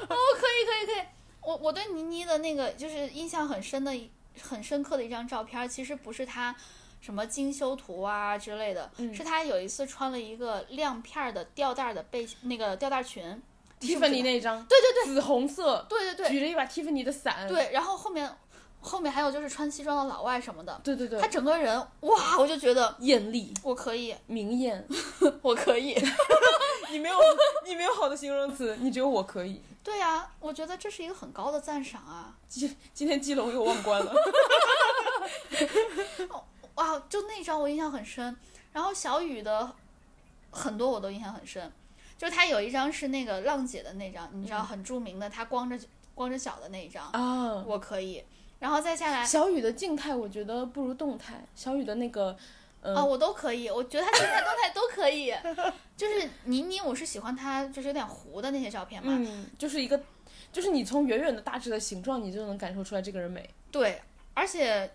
[0.10, 1.06] 哦，可以可以可以，
[1.42, 4.10] 我我对倪妮的那个就是印象很深的一
[4.42, 6.56] 很深刻的一张照片，其实不是她
[7.02, 13.42] 什么精修图啊之类的，嗯是她有一次穿了一个亮片的吊带的背那个吊带裙，
[13.80, 15.14] 你是不是？Tiffany 那张，对对对。
[15.14, 16.30] 紫红色，对对对。
[16.30, 18.30] 举着一把 Tiffany 的伞，对，然后后面
[18.82, 21.20] 后面还有就是穿西装的老外什么的，对对对。
[21.20, 23.54] 他整个人哇，我就觉得艳丽。
[23.64, 24.86] 我可以，明艳，
[25.42, 25.96] 我可以，
[26.92, 27.18] 你没有
[27.66, 29.62] 你没有好的形容词，你只有我可以。
[29.82, 32.36] 对呀、我觉得这是一个很高的赞赏啊！
[32.48, 34.14] 今今天基隆又忘关了。
[36.76, 38.36] 哇，就那张我印象很深。
[38.72, 39.72] 然后小雨的
[40.52, 41.72] 很多我都印象很深，
[42.20, 45.80] 就是他有一张是那个浪姐的那张，你知道很著名的，他光着
[46.14, 48.22] 光着脚的那一张，啊，我可以。
[48.60, 52.36] 然后再下来小雨的静态我觉得不如动态，小雨的那个，
[52.82, 55.34] 嗯、啊，我都可以，我觉得他静态动态都可以。
[55.96, 59.98] 就是倪妮，我是喜欢她就是有点糊的那些照片嘛，嗯，就是一个，
[60.52, 63.50] 就是你从远远的大致的形状，你就能感受出来这个人美。
[63.72, 64.02] 对，
[64.34, 64.92] 而且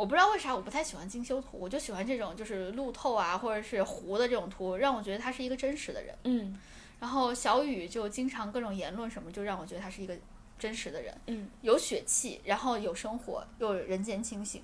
[0.00, 6.14] 我不知道为啥我不太喜欢精修图，我就喜欢这种就是路透啊或者是糊的这种图，让我觉得他是一个真实的人。
[6.24, 6.58] 嗯
[6.98, 10.16] 然后小雨就经常各种言论什么，就让我觉得他是一个
[10.58, 14.62] 真实的人，嗯，有血气，然后有生活，又有人间清醒。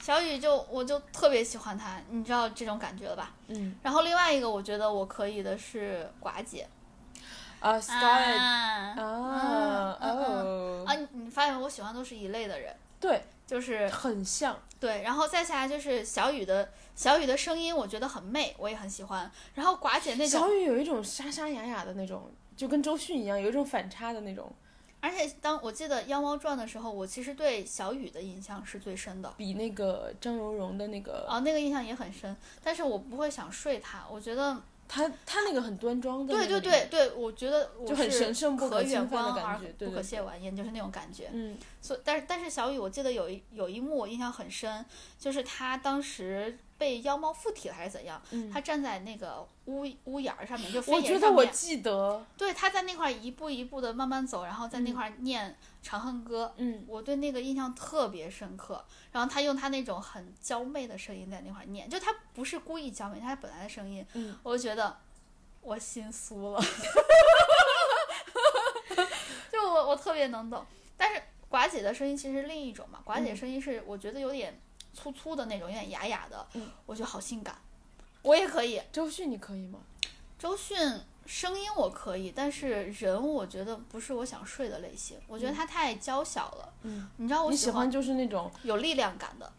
[0.00, 3.32] 小雨就我就特别喜欢他，你知道这种感觉了吧？
[3.46, 6.66] 嗯然后另外一个我觉得我可以的是寡姐
[7.60, 7.78] 啊
[8.96, 14.58] 嗯哦，啊，你你发现我喜欢都是一类的人，对，就是很像。
[14.80, 19.30] 对，然后再下来就是小雨的小雨的声音，我觉得很媚，我也很喜欢。
[19.54, 24.52] 然后寡姐那种小雨有一种沙沙哑哑的那种，就跟周迅一样，有一种反差的那种，
[25.00, 32.36] 而且当我记得《妖猫传》的时候，我其实对小雨的印象是最深的，比那个张柔柔的那个，啊，那个印象也很深。
[32.62, 41.30] 但是我不会想睡她，我觉得，她她那个很端庄的，对对对，对，我觉得我就很是神圣不可可远观而感觉不可亵玩焉，就是那种感觉。
[41.32, 41.56] 嗯。
[41.80, 44.84] 所以但是但是小雨，我记得有一有一幕我印象很深，
[45.18, 55.50] 就是他当时被妖猫附体了还是怎样，嗯，她站在那个屋屋檐儿上面，就飞我觉得我檐上面记得，对，他在那块儿一步一步的慢慢走，然后在那块儿念
[55.82, 58.84] 《长恨歌》嗯我对那个印象特别深刻。
[59.12, 64.98] 然后他用他那种很娇媚的声音在那块儿念，就他不是故意娇媚，他本来的声音，嗯我就觉得
[65.62, 66.60] 我心酥了，
[69.50, 70.62] 就我我特别能懂。
[70.98, 74.60] 但是寡姐的声音其实是另一种嘛，寡姐嗯声音是我觉得有点
[74.94, 77.56] 粗粗的那种，有点哑哑的，嗯我觉得好性感，
[78.22, 78.80] 我也可以。
[78.92, 79.80] 周迅你可以吗？
[80.38, 80.78] 周迅
[81.26, 86.72] 声音我可以，但是人我觉得不是我想睡的类型，我觉得她太娇小了。
[86.82, 89.50] 嗯，你知道我喜欢就是那种，有力量感的，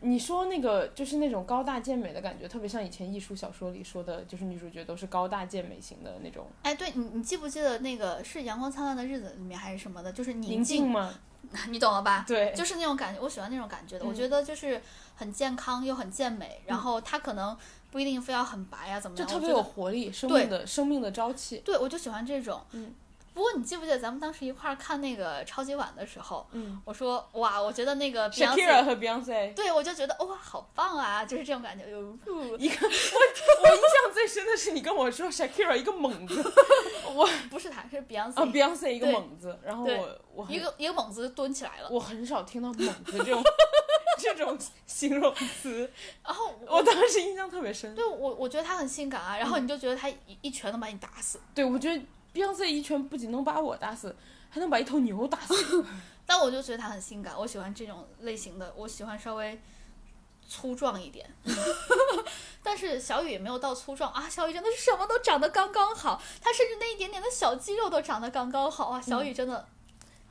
[0.00, 6.46] 你说那个就是那种高大健美的感觉，特别像以前艺术小说里说的，就是女主角都是高大健美型的那种。
[6.62, 11.14] 哎，对你你记不记得那个是《阳光灿烂的日子》里面还是什么的，就是宁宁静吗？
[11.68, 12.24] 你懂了吧？
[12.26, 14.04] 对，就是那种感觉，我喜欢那种感觉的。
[14.04, 14.80] 我嗯觉得就是
[15.16, 17.56] 很健康又很健美，然后她可能
[17.90, 21.58] 不一定非要很白啊、怎么样，就特别有活力，生命的生命的朝气。
[21.64, 22.64] 对，我就喜欢这种。
[22.72, 22.94] 嗯。
[23.34, 31.88] 不过你记不记得咱们当时一块儿看那个超级碗的时候，嗯我说哇，我觉得那个 Shakira 和 Beyonce，对我就觉得哇，好棒啊，就是这种感觉。
[31.90, 32.00] 有
[32.58, 36.42] 一个我我印象最深的是你跟我说 Shakira 一个猛子，
[37.14, 41.88] 我不是他，是 Beyonce，、啊 Beyonce 一个猛子，然后我我一个一个猛子蹲起来了。
[41.90, 43.42] 我很少听到猛子这种
[44.18, 45.90] 这种形容词，
[46.22, 47.94] 然后我当时印象特别深。
[47.94, 51.40] 对我我觉得他很性感啊，然后你就觉得他一一拳能把你打死。
[51.54, 52.02] 对，我觉得
[52.34, 54.14] Beyonce 一拳不仅能把我打死，
[54.50, 55.84] 还能把一头牛打死。
[56.24, 59.60] 但我就觉得他很性感，我喜欢这种类型的，我喜欢稍微
[60.48, 61.28] 粗壮一点。
[62.62, 69.00] 但是小雨也没有到粗壮啊，小雨真的是什么都长得刚刚好，他甚至那一点点的小肌肉都长得刚刚好啊。
[69.00, 69.66] 小雨真的、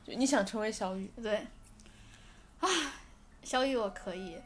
[0.04, 1.46] 就你想成为小雨，对，
[2.58, 2.68] 啊，
[3.44, 4.36] 小雨我可以，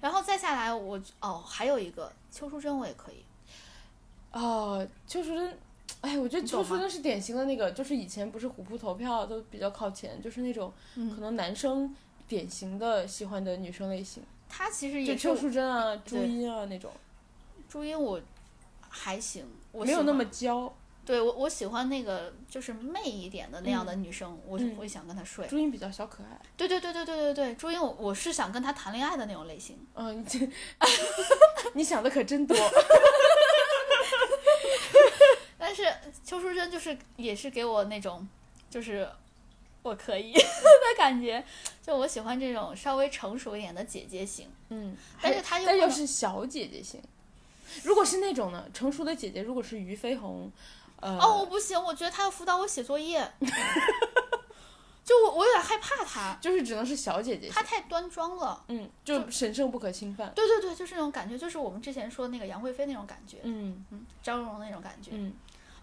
[0.00, 3.24] 然后再下来我哦还有一个邱淑贞我也可以，
[4.32, 5.58] 哦，邱淑贞，
[6.00, 11.94] 哎，我觉得邱淑贞是典型的那个，就是以前不是虎扑投票都比较靠前，就是那种可嗯，能男生
[12.28, 16.90] 典型的喜欢的女生类型，她其实就邱也是淑贞啊、朱茵啊那种，
[17.68, 18.20] 朱茵我
[18.88, 20.72] 还行，我没有那么娇。
[21.04, 25.46] 对我我喜欢那个就是媚一点的那样的女生，我是嗯会想跟她睡。
[25.48, 29.78] 朱茵比较小可爱，对对对对对对对，朱茵我我是想跟她谈恋爱的那种类型。
[29.94, 30.38] 嗯，你这
[31.72, 32.54] 你想的可真多。
[35.78, 38.26] 但是邱淑贞就是也是给我那种
[38.68, 39.08] 就是
[39.82, 40.42] 我可以 的
[40.96, 41.44] 感觉，
[41.82, 44.48] 就我喜欢这种稍微成熟一点的姐姐型。
[44.70, 47.00] 嗯，但是她又她又是小姐姐型。
[47.84, 50.50] 如果是那种呢，成熟的姐姐，如果是俞飞鸿，
[51.00, 53.30] 呃，哦，我不行，我觉得她要辅导我写作业，
[55.04, 58.64] 就我我有点害怕她， 就是只能是小姐姐她，太端庄了。
[58.68, 60.32] 嗯，就神圣不可侵犯。
[60.34, 65.10] 对对对，就是那种感觉，就是我们之前说那个杨贵妃那种感觉，嗯嗯，张荣荣那种感觉。
[65.14, 65.32] 嗯，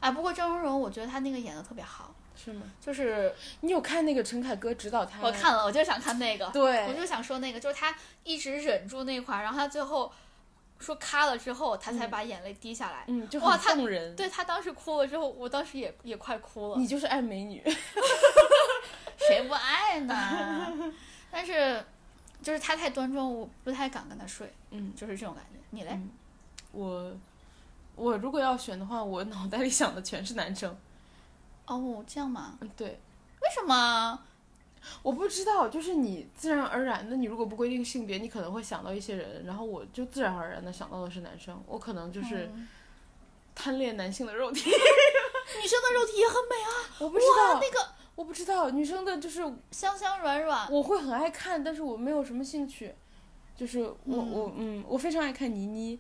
[0.06, 2.62] 哎，不过张荣荣，我觉得她那个演的特别好，是吗？
[2.80, 5.20] 就是你有看那个陈凯歌指导他？
[5.24, 10.14] 我看了，我就想看那个，对我，就想说那个，就是他一直忍住那块儿，然后他最后
[10.78, 13.06] 说咔了之后，他才把眼泪滴下来。
[13.08, 14.16] 嗯，就哇他很动人。
[14.16, 16.78] 对他当时哭了之后，我当时也也快哭了。
[16.78, 17.64] 你就是爱美女。
[19.28, 20.94] 谁不爱呢？
[21.32, 21.84] 但是
[22.44, 25.60] 就是他太端庄，我不太敢跟他睡，嗯，就是这种感觉。
[25.72, 25.90] 你嘞？
[25.94, 26.12] 嗯
[26.72, 27.10] 我
[27.96, 30.76] 我如果要选的话，我脑袋里想的全是男生。
[31.66, 32.58] 哦，这样吗？
[32.62, 34.20] 嗯，对，为什么？
[35.02, 42.68] 我不知道，就是你自然而然的，你如果不规定性别，你可能会想到一些人，然后我就自然而然的想到的是男生，我可能就是嗯
[43.56, 44.62] 贪恋男性的肉体。
[44.70, 46.70] 女生的肉体也很美啊！
[47.00, 52.94] 我不知，道，那个我不知道，女生的就是香香软软，我会很爱看，但是我没有什么兴趣。
[53.56, 55.98] 就是我、嗯我嗯，我非常爱看倪妮，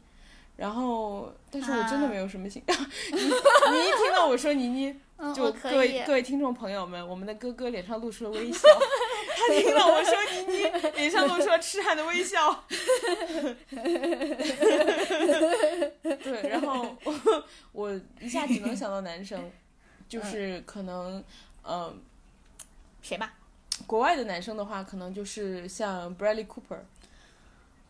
[0.55, 2.63] 然后但是我真的啊没有什么兴。
[2.67, 6.13] 你你一听到我说倪妮， 嗯，就各位各。
[6.13, 8.59] 位听众朋友们，我们的哥哥脸上露出了微笑，
[9.35, 10.63] 他听到我说倪妮，
[10.95, 12.63] 脸上露出了痴汉的微笑。
[16.23, 19.51] 对，然后我我一下只能想到男生，
[20.07, 21.23] 就是可能
[21.63, 22.01] 嗯、
[23.01, 23.33] 谁吧？
[23.85, 26.79] 国外的男生的话，可能就是像 Bradley Cooper。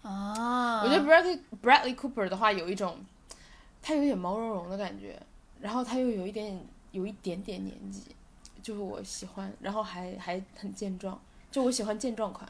[0.08, 3.04] 啊，我觉得 Bradley Bradley Cooper 的话有一种，
[3.82, 5.20] 他有点毛茸茸的感觉，
[5.60, 8.16] 然后他又有一点有一点点年纪，
[8.62, 12.48] 就是我喜欢，然后还还很健壮，就我喜欢健壮款。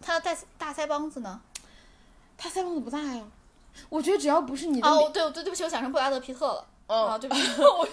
[0.00, 1.40] 他的大大腮帮子呢？
[2.38, 3.24] 他腮帮子不大呀，
[3.88, 6.66] 我觉得只要不是你的哦，对对对不起，我想成布拉德皮特了。
[6.92, 7.36] 哦啊，对吧？
[7.58, 7.86] 我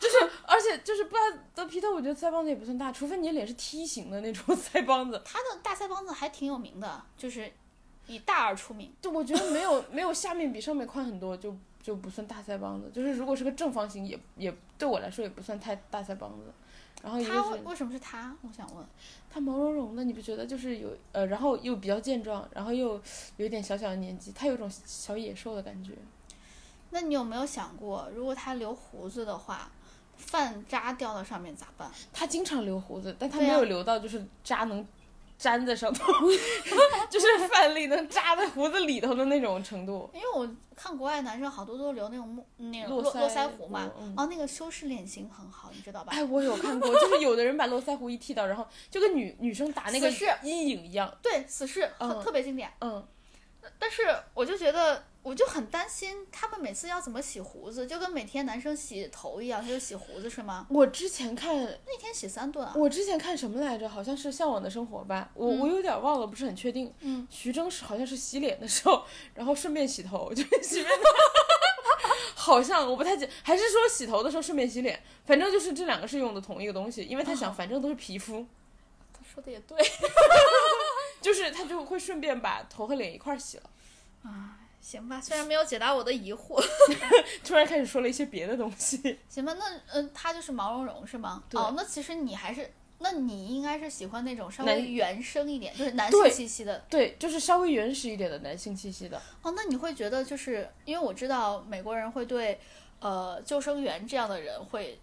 [0.00, 1.22] 就是，而且就是布拉
[1.54, 5.20] 德皮特，我觉得腮帮子也不算大，除非你的脸是梯形的那种 腮帮子。
[5.24, 7.52] 他的大腮帮子还挺有名的，就是
[8.06, 8.92] 以大而出名。
[9.02, 12.90] 就我觉得没有没有下面比上面宽很多，就就不算大腮帮子。
[12.94, 16.52] 就是如果是个正方形，也也对我来说也不算太大腮帮子。
[17.02, 18.34] 然后他为为什么是他？
[18.42, 18.84] 我想问。
[19.30, 23.00] 他毛茸茸的，你不觉得就是有呃，然后又比较健壮，然后又
[23.36, 25.92] 有一点小小的年纪，他有一种小野兽的感觉。
[26.96, 29.70] 那你有没有想过，如果他留胡子的话，
[30.16, 31.90] 饭渣掉到上面咋办？
[32.10, 34.86] 他经常留胡子，但他没有留到就是渣能
[35.36, 36.10] 粘在上头，
[37.10, 40.08] 就是饭粒能扎在胡子里头的那种程度。
[40.14, 46.14] 因为我看国外男生好多都留那种木那种络腮腮胡嘛，胡嗯哦，那个修饰脸型很好，你知道吧？
[46.16, 50.10] 哎，我有看过，就是有的人把络腮胡一剃掉，然后就跟女女生打那个
[50.42, 51.14] 阴影一样。
[51.22, 51.86] 对，死侍
[52.24, 52.72] 特别经典。
[52.80, 53.06] 嗯，
[53.78, 60.64] 但是我就觉得，我就很担心他们每次要怎么洗胡子，就跟每天男生洗头一样，他就洗胡子是吗？
[60.70, 62.72] 我之前看那天洗三顿啊？
[62.76, 63.88] 我之前看什么来着？
[63.88, 66.94] 好像是《向往的生活》吧，我、我有点忘了，不是很确定。
[67.00, 69.02] 嗯，徐峥是好像是洗脸的时候，
[69.34, 70.94] 然后顺便洗头，就是 洗面奶。
[72.36, 78.46] 好像我不太记，还是说洗头的时候顺便洗脸，反正就是这两个是用的同一个东西，因为他想反正都是皮肤，
[79.12, 79.76] 他说的也对。
[81.20, 83.70] 就是他就会顺便把头和脸一块儿洗了。
[84.80, 86.62] 行吧，虽然没有解答我的疑惑，
[87.44, 91.42] 突然开始说了一些别的东西， 行吧，那嗯、呃，他就是毛茸茸是吗？
[91.54, 96.84] 哦，那其实你还是，那你应该是喜欢那种稍微原生一点，就是男性气息的。
[96.88, 99.20] 对，就是稍微原始一点的男性气息的。
[99.42, 102.58] 哦，那你会觉得就是因为我知道美国人会对
[103.00, 104.98] 呃救生员这样的人会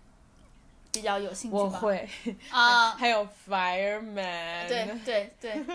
[0.92, 1.64] 比较有兴趣吗？
[1.66, 2.10] 我会
[2.50, 5.66] 啊，还有 fireman，对对对，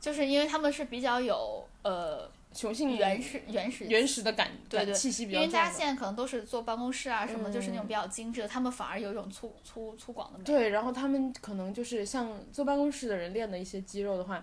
[0.00, 5.64] 就是因为他们是比较有呃雄性原始原始原始的感对对感气息比因为较重的。
[5.66, 10.44] 大家现在可能都是坐办公室啊什么，就是那种嗯比较精致的，他们反而有一种粗粗粗犷的美。
[10.44, 14.42] 对，然后他们可能就是像坐办公室的人练的一些肌肉的话，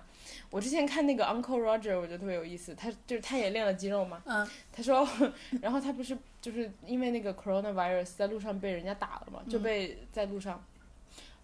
[0.52, 4.22] 我之前看那个 Uncle Roger，我觉得特别有意思，他就是他也练了肌肉嘛。
[4.26, 4.48] 嗯。
[4.72, 5.08] 他说，
[5.62, 10.64] 然后他不是就是因为那个 coronavirus 在路上被人家打了嘛，就嗯被在路上，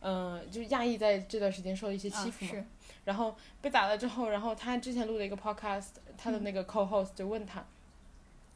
[0.02, 2.52] 嗯、就亚裔在这段时间受了一些欺啊负嘛。
[2.52, 2.66] 是
[3.06, 5.88] 然后被打了之后，然后他之前录了一个 podcast，
[6.22, 7.64] 他的那个 co-host 就问他，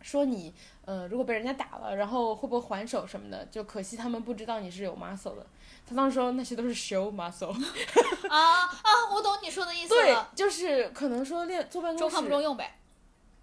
[0.01, 0.53] 说你
[0.85, 3.45] 呃如果被人家打了，然后会不会还手什么的？
[3.45, 5.45] 就可惜他们不知道你是有 muscle 的。
[5.85, 7.51] 他当时说那些都是 show muscle，
[8.29, 12.75] 啊啊，我懂你说的意思对了，，就是可能说练坐办公室中看不中用呗。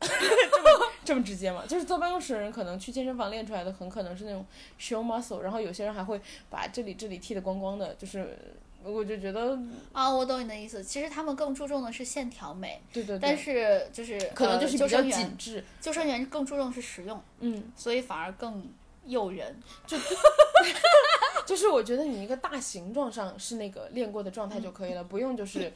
[1.04, 4.46] 这么直接嘛，就是坐办公室的人可能去健身房练出来的，很可能是那种
[4.78, 9.58] show muscle，然后有些人还会把这里这里剃的光光的，就是我就觉得
[9.92, 10.82] 啊，我懂你的意思。
[10.82, 17.70] 其实他们更注重的是线条美，对对对，但是就是可能呃就是比较紧致，救生员更注重是实用，嗯。
[17.76, 18.66] 所以反而更
[19.04, 19.54] 诱人。
[21.46, 25.72] 就是我觉得你一个大形状上是那个练过的状态就可以了， 不用就是，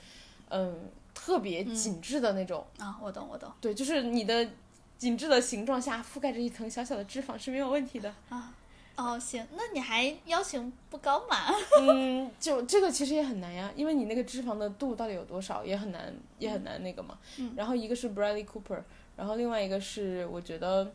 [0.48, 2.64] 嗯，特别紧致的那种。
[2.78, 4.48] 啊，我懂，我懂对，就是你的
[4.96, 8.14] 紧致的形状下覆盖着一层小小的脂肪是没有问题的。
[8.28, 8.54] 啊。
[8.96, 11.36] 哦，行，那你还要求不高嘛？
[11.82, 17.18] 嗯，就这个其实也很难呀，因为你那个脂肪的度到底有多少也很难，也很难那个嘛。
[17.38, 18.82] 嗯然后一个是 Bradley Cooper，
[19.16, 20.92] 然后另外一个是我觉得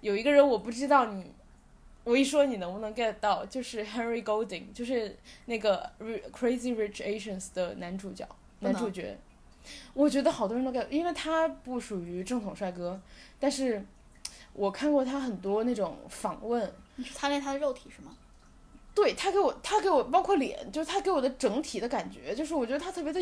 [0.00, 1.32] 有一个人我不知道你，
[2.04, 5.90] 我一说你能不能 get 到，就是 Henry Golding，就是那个
[6.32, 8.26] Crazy Rich Asians 的男主角，
[8.60, 9.18] 男主角。
[9.94, 13.00] 我觉得好多人都 get，因为他不属于正统帅哥，
[13.40, 13.82] 但是
[14.52, 18.16] 我看过他很多那种访问，你是贪恋他的肉体是吗？
[18.94, 23.20] 对他给我，他给我包括脸，就是他给我的整体的感觉，就是我觉得他特别的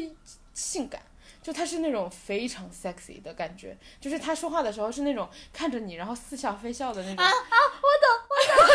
[0.53, 1.01] 性感，
[1.43, 7.25] 就他是那种非常 sexy 的感觉，就是他说话的时候是那种看着你然后似笑非笑的那种。
[7.25, 7.33] 啊啊！
[7.81, 8.67] 我懂，我懂，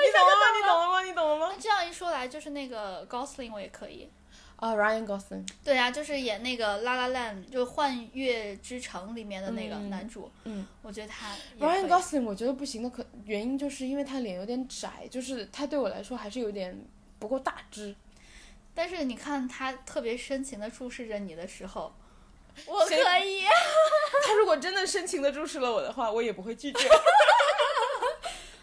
[0.00, 0.42] 你懂了吗？
[0.56, 1.02] 你懂了吗？
[1.02, 1.52] 你懂了吗？
[1.54, 4.08] 那这样一说来，就是那个 Gosling 我也可以。
[4.60, 16.76] 啊、r y a n Gosling，对呀、就是演那个《La La Land》就《幻乐之城》里面的那个嗯男主，嗯我觉得他，Ryan Gosling 我觉得不行的可原因就是因为他脸有点窄，就是他对我来说还是有点
[17.20, 17.94] 不够大只。
[18.74, 21.92] 但是你看他特别深情的注视着你的时候，
[22.66, 22.94] 我可
[23.24, 23.44] 以。
[24.26, 26.78] 他如果真的深情的注视了我的话，我也不会拒绝。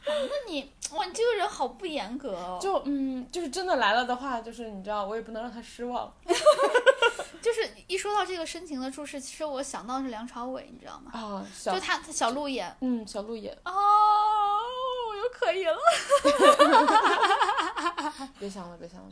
[0.07, 2.59] 那你哇，你这个人好不严格哦。
[2.61, 6.11] 就嗯，就是真的来了的话，就是你知道，我也不能让他失望。
[7.41, 11.11] 就是一说到这个深情的注视，其实我想到的是梁朝伟，你知道吗？
[11.13, 13.71] 啊，小就他他小鹿演嗯，小鹿眼，哦，
[15.09, 15.77] 我又可以了，
[18.39, 19.09] 别想了，别想了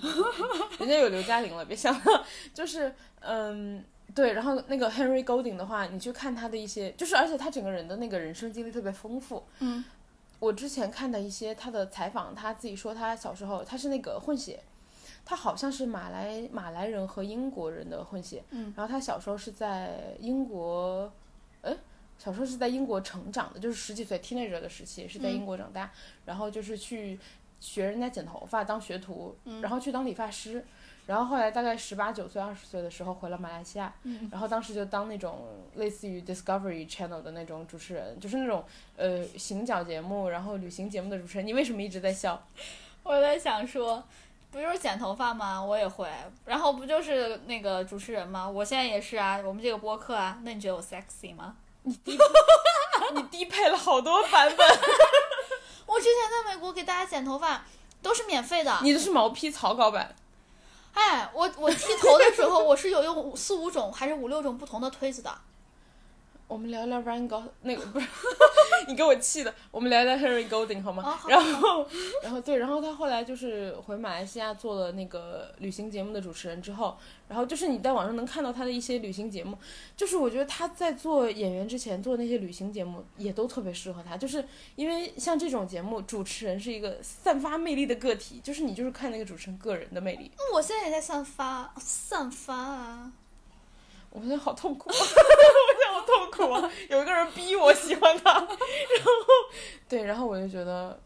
[0.80, 2.26] 人家有刘嘉玲了，别想了。
[2.54, 3.84] 就是嗯，
[4.16, 9.46] 对，然后那个 Henry Golding 的话，你去看他的一些，就是而且他整个人的那个人生经历特别丰富。
[9.60, 9.84] 嗯，
[10.44, 14.60] 我之前看的一些他的采访，他自己说他小时候他是那个混血。
[15.26, 21.10] 他好像是马来马来人和英国人的混血，嗯，然后他小时候是在英国，
[21.62, 21.74] 哎，
[22.18, 25.90] 小时候是在英国成长的，就是十几岁 teenager 的时期是在嗯英国长大，
[26.26, 27.18] 然后就是去
[27.62, 30.66] 学人家剪头发当学徒，嗯然后去当理发师，
[31.06, 35.46] 然后后来大概十八九岁、二十岁的时候回了马来西亚，嗯然后当时就当那种
[35.76, 38.64] 类似于 Discovery Channel 的那种主持人，就是那种
[38.96, 41.46] 呃行脚节目，然后旅行节目的主持人。
[41.46, 42.42] 你为什么一直在笑？
[43.04, 44.02] 我在想说，
[44.50, 45.62] 不就是剪头发吗？
[45.62, 46.08] 我也会。
[46.46, 48.50] 然后不就是那个主持人吗？
[48.50, 50.40] 我现在也是啊，我们这个播客啊。
[50.44, 51.58] 那你觉得我 sexy 吗？
[51.84, 51.94] 你
[53.30, 54.66] 低 配了好多版本，
[55.86, 57.66] 我之前在美国给大家剪头发
[58.02, 58.80] 都是免费的。
[58.82, 60.16] 你的是毛坯草稿版。
[60.94, 65.36] 哎，我我剃头的时候，我是有用四五种还是五六种不同的推子的。
[66.54, 68.08] 我们聊聊 Ryan Go 那个不是，
[68.88, 69.52] 你给我气的。
[69.72, 71.02] 我们聊聊 Henry Golding 好吗？
[71.04, 71.88] 哦好然后，
[72.22, 76.96] 然后对，然后他后来就是回马来西亚做了那个旅行节目的主持人之后，
[77.28, 79.58] 然后就是你在网上能看到他的一些旅行节目，
[79.98, 84.46] 就是我觉得他在做演员之前做那些旅行节目也都特别适合他，就是
[84.76, 90.30] 因为像这种节目，主持人是一个散发魅力的个体，就是你就是看那个主持人个人的魅力。
[90.54, 93.12] 我现在也在散发散发啊。
[94.16, 96.72] 我现在好痛苦，我现在好痛苦啊！
[96.90, 98.52] 有一个人逼我喜欢他， 然后
[99.88, 101.00] 对，然后我就觉得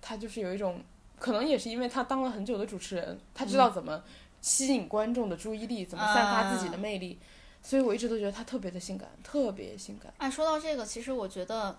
[0.00, 0.82] 他就是有一种，
[1.18, 4.02] 可能也是因为他当了很久的主持人，他知道怎么
[4.40, 7.18] 吸引观众的注意力，怎么散发自己的魅力，
[7.62, 10.12] 所以我一直都觉得他特别的性感，特别性感。
[10.18, 11.78] 哎，说到这个，其实我觉得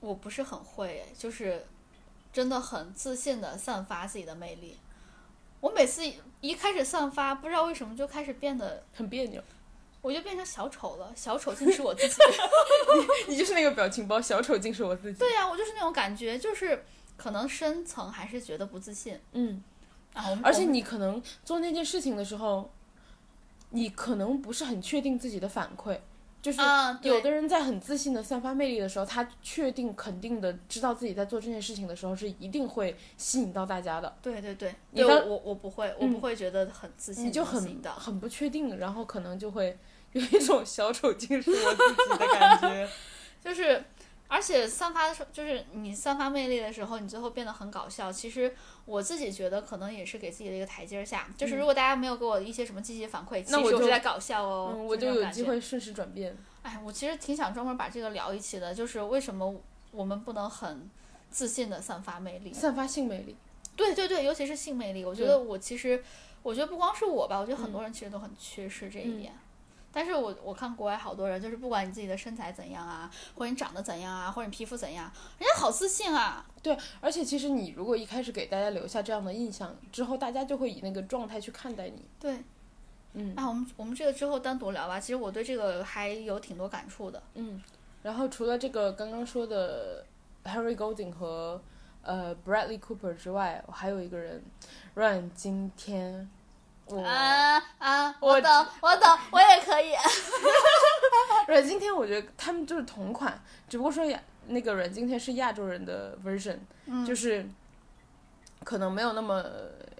[0.00, 1.66] 我不是很会，哎就是
[2.32, 4.76] 真的很自信的散发自己的魅力。
[5.60, 6.02] 我每次
[6.40, 9.42] 一开始散发，不知道为什么就开始变得，很别扭，
[10.00, 11.12] 我就变成小丑了。
[11.16, 12.14] 小丑竟是我自己。
[13.28, 15.18] 你就是那个表情包，小丑竟是我自己。
[15.18, 16.84] 对呀、我就是那种感觉，就是
[17.16, 19.62] 可能深层还是觉得不自信嗯，
[20.14, 20.38] 啊。
[20.42, 22.70] 而且你可能做那件事情的时候，
[23.70, 25.98] 你可能不是很确定自己的反馈，
[26.52, 34.16] 就是有的人在很自信的散发魅力的时候，他确定肯定的知道自己在做这件事情的时候是一定会吸引到大家的。
[34.20, 37.68] 对对对，你的我我不会，我嗯不会觉得很自信，你就很。
[37.98, 39.76] 很不确定，然后可能就会
[40.12, 42.88] 有一种小丑竟是我自己的感觉。
[43.44, 43.84] 就是，
[44.28, 48.12] 而且散发的时候，就是你散发魅力的时候，你最后变得很搞笑。
[48.12, 48.54] 其实
[48.84, 51.26] 我自己觉得，可能也是给自己的一个台阶儿下。
[51.36, 54.72] 就是如果大家没有给我一些什么积极反馈，其那我就在搞笑哦。
[54.74, 55.30] 嗯，我就有。
[55.30, 56.36] 机会顺势转变。
[56.62, 59.54] 哎，我其实挺想专门把这个聊一期的，就是为什么
[59.92, 60.90] 我们不能很
[61.30, 62.52] 自信的散发魅力？
[62.52, 63.36] 散发性魅力。
[63.74, 66.04] 对对对，尤其是性魅力，我觉得我其实，
[66.42, 69.32] 我觉得不光是我吧，我觉得很嗯多人其实都很缺失这一点。
[69.92, 76.44] 但是我我看国外好多人，就是不管你自己的身材怎样啊，或者你长得怎样啊，或者你皮肤怎样，人家好自信啊。
[76.62, 82.04] 对而且其实你如果一开始给大家留下这样的印象，之后大家就会以那个状态去看待你。
[82.20, 82.38] 对，
[83.14, 85.00] 嗯啊，我们我们这个之后单独聊吧。
[85.00, 87.22] 其实我对这个还有挺多感触的。
[87.34, 87.62] 嗯，
[88.02, 90.04] 然后除了这个刚刚说的
[90.44, 91.60] Harry Golding 和
[92.02, 94.42] 呃 Bradley Cooper 之外，我还有一个人
[94.94, 96.37] ，Ryan 今天，我、
[97.04, 99.92] 啊啊，我我懂，我懂，我也可以。
[101.48, 107.46] 阮经天，我觉得他们就是同款，只不过说亚那个阮经天是亚洲人的 version，、嗯就是
[108.64, 109.44] 可能没有那么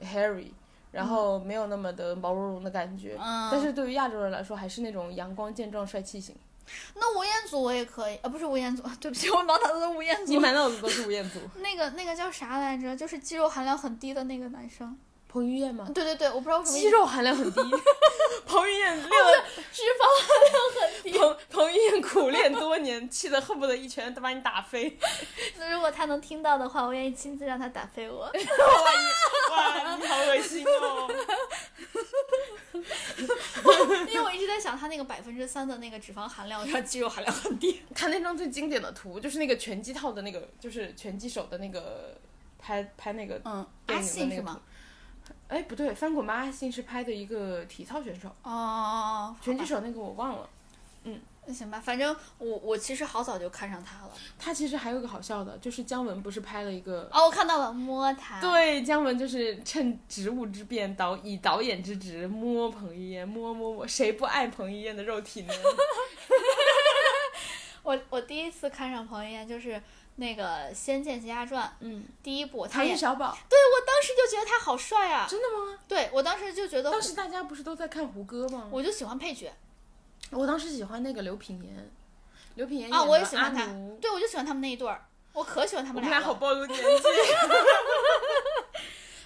[0.03, 0.51] hairy，
[0.93, 6.35] 然后没有那么的毛茸茸的感觉，嗯，但是对于亚洲人来说，还是那种阳光健壮帅气型。
[6.97, 10.33] 那吴彦祖我也可以，啊，不是吴彦祖， 对不起，我满脑子都是吴彦祖。
[10.33, 12.95] 你满脑子都是吴彦祖、 那个那个叫啥来着？
[12.95, 14.95] 就是肌肉含量很低的那个男生。
[15.29, 15.87] 彭于晏吗？
[15.95, 17.61] 对对对，我不知道为什么肌肉含量很低，
[18.47, 21.19] 彭于晏练了 脂肪含量很低。
[21.19, 24.99] 彭彭于晏苦练多年，气得恨不得一拳都把你打飞。
[25.59, 28.21] 那如果他能听到的话，我愿意亲自让他打飞我。
[28.21, 28.41] 哇，你
[29.53, 31.09] 哇，你好恶心哦！
[34.09, 37.83] 因为我一直在想他那个百分之三的那个脂肪含量，他肌肉含量很低。
[37.95, 42.17] 他那张最经典的图就是那个拳击套的那个，就是拳击手的那个
[42.59, 44.61] 拍拍那个，嗯，电阿信是吗？？
[45.49, 49.37] 哎，不对，翻滚吧阿信是拍的一个体操选手，哦，哦哦。
[49.43, 50.49] 拳击手那个我忘了。
[51.05, 54.11] 嗯那行吧，反正我我其实好早就看上他了。
[54.39, 57.09] 他其实还有一个好笑的，就是姜文不是拍了一个。
[57.11, 58.39] 哦，我看到了，摸他。
[58.39, 65.55] 对，姜文就是趁职务之便导以导演之职摸彭于晏，摸摸摸，谁不爱彭于晏的肉体呢？
[67.83, 69.83] 我我第一次看上彭于晏就是
[70.17, 75.27] 那个《仙剑奇侠传》嗯，第一部，他演，唐钰小宝，对我当时就觉得他好帅啊！
[75.29, 75.77] 真的吗？
[75.89, 78.69] 对我当时就觉得，当时大家不是都在看胡歌吗？
[78.71, 79.53] 我就喜欢配角
[80.31, 81.91] 我当时喜欢那个刘品言，
[82.55, 83.67] 刘品言啊，我也喜欢他，
[84.01, 86.25] 对我就喜欢他们那一对儿，我可喜欢他们俩们俩。
[86.25, 86.85] 好暴露年纪。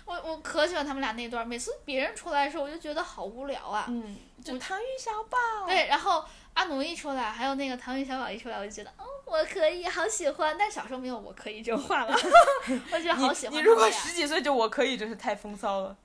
[0.07, 3.85] 我我可喜欢他们俩那一段，每次别人出来的时候，我就觉得好无聊啊。
[3.89, 5.37] 嗯，就唐钰小宝。
[5.67, 10.55] 对，然后阿奴一出来，还有那个唐钰小宝一出来，我就觉得，嗯，我可以，好喜欢。
[10.59, 12.15] 但小时候没有我可以这种话了，
[12.93, 15.97] 我觉得好喜欢你你如果十几岁就我可以，真是太风骚了。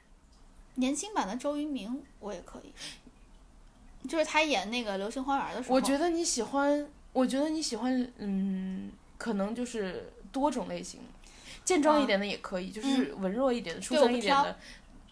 [0.76, 2.72] 年轻版的周渝民，我也可以。
[4.08, 11.02] 就是他演那个《流星花园》的时候，我觉得你喜欢，我觉得你喜欢，嗯，可能就是多种类型，
[11.66, 14.58] 健壮一点的也可以，就是文弱一点的、出生一点的。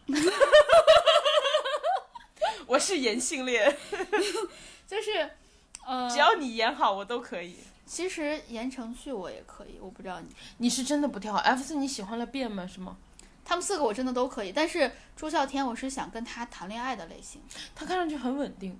[2.67, 3.75] 我是颜性恋，
[4.87, 5.29] 就是，
[5.85, 7.57] 呃，只要你演好，我都可以。
[7.85, 10.27] 其实言承旭我也可以，我不知道你，
[10.57, 12.65] 你是真的不跳 F 四，你喜欢了变吗？
[12.67, 12.97] 是吗？
[13.45, 17.41] 他们四个我真的都可以，但是朱孝天我是想跟他谈恋爱的类型，
[17.75, 18.79] 他看上去很稳定，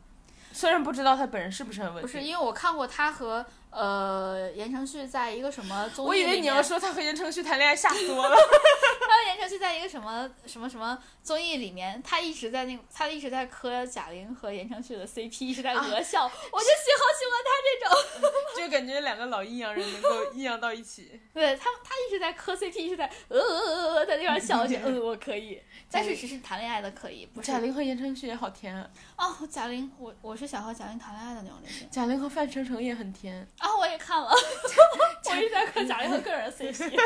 [0.52, 2.02] 虽然不知道他本人是不是很稳定。
[2.02, 8.36] 不是因为我看过他和呃言承旭在一个什么综艺我以为你要说他和言承旭谈恋爱，吓死我了。
[9.26, 18.32] 言承旭在一个什么什么什么综艺里面，他一直在那个，他一直在磕贾玲和言承旭的 CP，一直在鹅笑， 我就喜好喜欢他这种。
[18.58, 21.20] 就感觉两个老阴阳人能够阴阳到一起。
[21.34, 25.62] 对他，他一直在磕 CP，一直在呃呃呃呃在那边笑，我觉得嗯 我可以，
[25.92, 33.46] 但是只是谈恋爱的可以，不是贾玲和言承旭也好甜啊，哦，贾玲，我我是想和贾玲谈恋爱的那种类型贾玲和范丞丞也很甜。
[33.60, 37.00] 啊，我也看了，我一直在磕贾玲和个人 CP。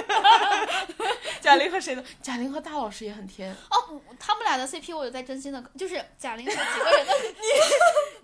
[1.42, 2.04] 贾玲和谁呢？
[2.22, 3.52] 贾玲和大老师也很甜。
[3.70, 7.14] 哦，他们俩的 CP 我有在真心的，就是贾玲和几个人的，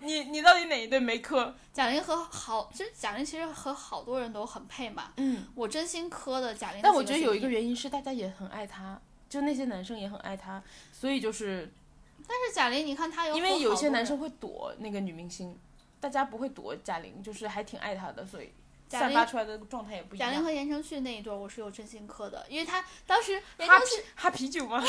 [0.00, 1.54] 你你到底哪一对没磕？
[1.72, 5.12] 贾玲和好，其实贾玲其实和好多人都很配嘛。
[5.16, 10.62] 嗯，我真心磕的贾玲的但我觉得有一个原因是大家也很爱她，就那些男生也很爱她，
[10.92, 11.72] 所以就是
[12.28, 15.58] 但是贾玲，你看她有因为有些男生会躲那个女明星，
[16.00, 18.52] 大家不会躲贾玲，就是还挺爱她的，所以
[18.88, 20.30] 散发出来的状态也不一样。
[20.30, 24.82] 贾玲和言承旭那一对儿，我是有真心磕的，因为他当时言哈承旭啤哈啤酒吗？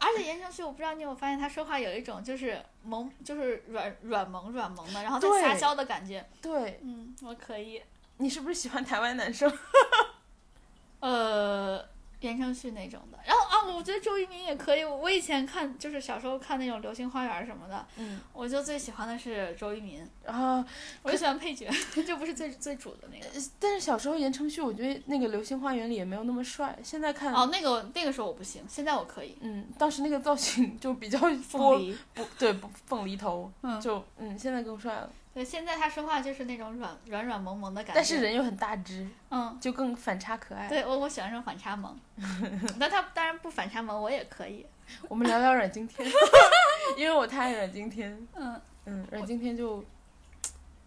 [0.00, 6.26] 而且言承旭，我不知道你有没有发现，他说话有一种就是萌，就是软软萌软萌的，然后在撒娇的感觉。
[6.40, 7.82] 对嗯，我可以。
[8.18, 9.50] 你是不是喜欢台湾男生？
[11.00, 11.84] 呃，
[12.22, 13.18] 言承旭那种的。
[13.24, 14.84] 然后啊，我觉得周渝民也可以。
[14.84, 20.64] 我我以前看就是小时候看那种《流星花园》什么的，嗯，我就最喜欢的是周渝民，然后
[21.02, 21.68] 我就喜欢配角，
[22.06, 23.26] 就不是最最主的那个。
[23.58, 29.36] 但是小时候言承旭，我觉得那个《流星花园》里也没有那么帅，现在看，哦，那个那个时候我不行，现在我可以。
[29.40, 37.92] 嗯，当时那个造型就比较凤梨，不对不凤梨头，嗯就嗯现在更帅了，对，现在他说话就是那种软软软萌萌的感觉。
[37.94, 40.68] 但是人又很大只，嗯，就更反差可爱。
[40.68, 41.98] 对我我喜欢这种反差萌，
[42.78, 44.66] 那他当然不反差萌，我也可以。
[45.08, 46.06] 我们聊聊阮经天，
[46.98, 49.82] 因为我太爱阮经天，嗯，嗯，阮经天就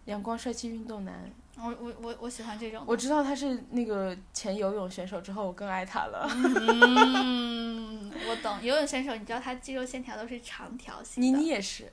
[0.04, 1.28] 阳光帅气运动男。
[1.58, 2.84] 我我我我喜欢这种。
[2.86, 6.28] 我知道他是那个前游泳选手之后，我更爱他了。
[6.30, 8.62] 嗯，我懂。
[8.62, 11.38] 游泳选手，你知道他肌肉线条都是长条形你的。
[11.38, 11.90] 你也是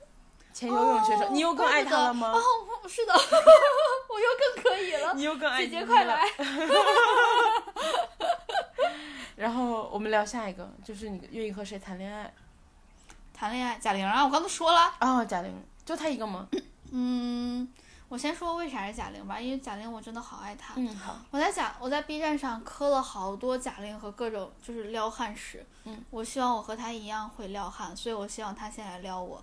[0.54, 2.30] 前游泳选手，哦你又更爱他了吗？
[2.32, 2.40] 哦，
[2.88, 3.12] 是的，
[4.08, 5.12] 我又更可以了。
[5.18, 6.24] 你又更爱姐姐快来！
[9.36, 12.32] 然后我们聊下一个，就是你愿意和谁谈恋爱？
[13.34, 14.94] 谈恋爱，贾玲啊，我刚才说了。
[15.00, 15.52] 哦，贾玲，
[15.84, 16.46] 就她一个吗？
[16.92, 17.68] 嗯，
[18.08, 20.74] 我先说为啥是贾玲吧，因为贾玲我真的好爱她。
[20.76, 21.18] 嗯，好。
[21.32, 25.66] 我在贾我在 B 站上磕了好多贾玲和各种就是撩汉史。
[25.82, 26.04] 嗯。
[26.10, 29.42] 我希望我和她一样会撩汉，所以我希望她先来撩我。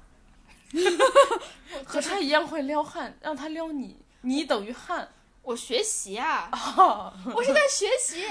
[1.86, 5.08] 和他一样会撩汉，让他撩你，你等于汉。
[5.44, 8.28] 我学习啊，哦我是在学习，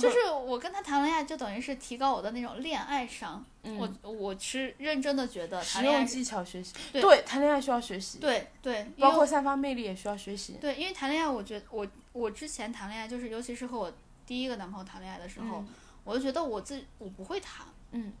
[0.00, 3.44] 就是我跟他谈恋爱，就等于是提高我的那种恋爱商。
[3.64, 10.56] 嗯我我是认真的觉得实谈恋爱技巧学习，对谈恋爱需要学习，对对，包括散发魅力也需要学习。
[10.60, 13.92] 对，因为谈恋爱，我觉得我我之前谈恋爱，就是尤其是和我
[14.24, 15.68] 第一个男朋友谈恋爱的时候，嗯
[16.04, 18.12] 我就觉得我自己我不会谈，嗯，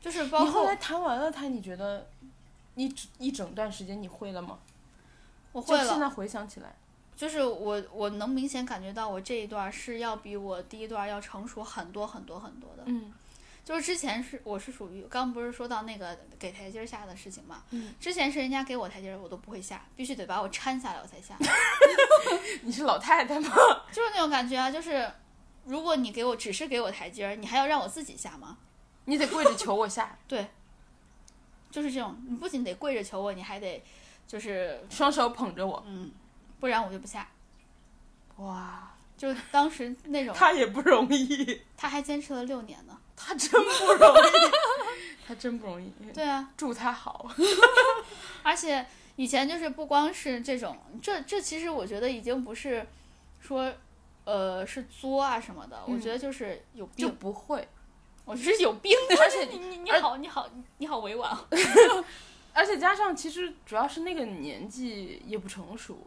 [0.00, 2.08] 就是包括后来谈完了他，你觉得
[2.76, 4.58] 一整一整段时间你会了吗？
[5.52, 6.76] 我会了，现在回想起来，
[7.16, 12.84] 就是我我能明显感觉到我这一段是要比我第一段要成熟很多很多很多的。
[12.86, 13.12] 嗯
[13.64, 21.36] 就是之前是我是属于刚不是说到那个给台阶下的事情嘛，嗯，之前是人家给我台阶儿我都不会下，必须得把我搀下来我才下，
[22.62, 23.50] 你是老太太吗？
[23.90, 25.10] 就是那种感觉啊，就是
[25.64, 28.58] 如果你给我只是给我台阶儿，你还要让我自己下吗？
[29.06, 30.16] 你得跪着求我下，
[31.70, 33.82] 就是这种，你不仅得跪着求我，你还得
[34.26, 35.82] 就是双手捧着我。
[35.86, 36.10] 嗯，
[36.60, 37.28] 不然我就不下。
[38.36, 42.98] 哇，就当时那种， 他也不容易，他还坚持了六年呢。
[43.16, 44.50] 他真不容易，
[45.26, 45.90] 他真不容易。
[46.12, 47.30] 对啊，祝他好。
[48.42, 48.84] 而且
[49.16, 52.86] 以前就是不光是这种，这这其实我觉得已经不是
[53.40, 53.72] 说，
[54.24, 57.66] 呃，是作啊什么的，我嗯觉得就是有病就，不会，
[58.26, 58.92] 我是有病。
[59.18, 60.46] 而且 你你你好你好
[60.76, 61.46] 你好委婉啊。
[62.52, 65.98] 而且加上其实主要是那个年纪也不成熟。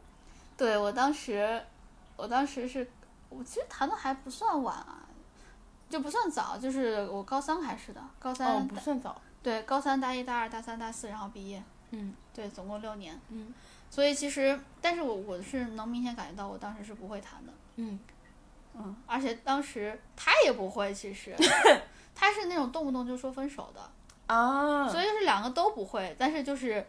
[0.56, 1.64] 对我当时，
[2.16, 2.88] 我当时是，
[3.30, 5.08] 我其实谈的还不算晚啊，
[5.90, 9.20] 就不算早，就是我高三开始的，高三、哦，不算早。
[9.42, 13.18] 对高三大一大二大三大四，然后毕业，嗯对，总共六年。
[13.30, 13.54] 嗯
[13.92, 18.00] 所以其实，但是我我是能明显感觉到我当时是不会谈的，嗯，
[18.76, 21.36] 嗯，而且当时他也不会，其实
[22.20, 23.90] 他是那种动不动就说分手的，
[24.28, 26.86] 啊，所以就是两个都不会，但是就是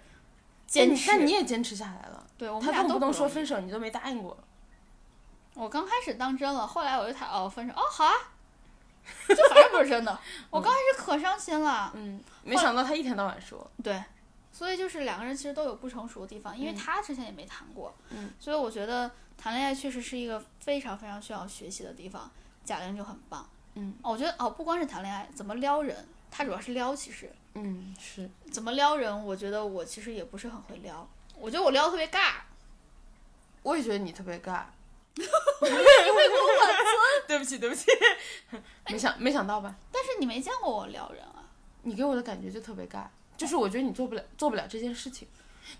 [0.66, 1.02] 坚持。
[1.02, 2.26] 你但你也坚持下来了。
[2.36, 4.36] 对我们俩都他动不动说分手，你都没答应过。
[5.54, 8.12] 我刚开始当真了，后来我就谈哦分手哦好啊，
[9.28, 10.18] 就反正不是真的。
[10.50, 13.70] 我刚开始可伤心了，嗯，没想到他一天到晚说。
[13.84, 14.02] 对，
[14.50, 19.08] 所以就是两个人其实都有不成熟的地方，因为嗯他之前也没谈过，嗯，所以我觉得
[19.38, 22.28] 谈恋爱确实是一个非常非常需要学习的地方。
[22.62, 28.28] 贾玲就很棒，嗯哦，我觉得哦不光是谈恋爱，怎么撩人，他主要是撩，其实嗯，是。
[28.50, 31.06] 怎么撩人，我觉得我其实也不是很会撩，
[31.38, 32.32] 我觉得我撩得特别尬，
[33.62, 34.62] 我也觉得你特别尬。
[37.26, 37.86] 对不起，对不起，
[38.88, 39.74] 没想没想到吧？
[39.92, 41.44] 但是你没见过我撩人啊。
[41.82, 43.04] 你给我的感觉就特别尬，
[43.36, 45.26] 就是我觉得你做不了做不了这件事情，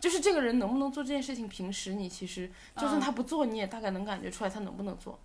[0.00, 5.18] 就是这个人能不能做这件事情，平时你其实就算嗯他不做，你也大概能感觉出来他能不能做。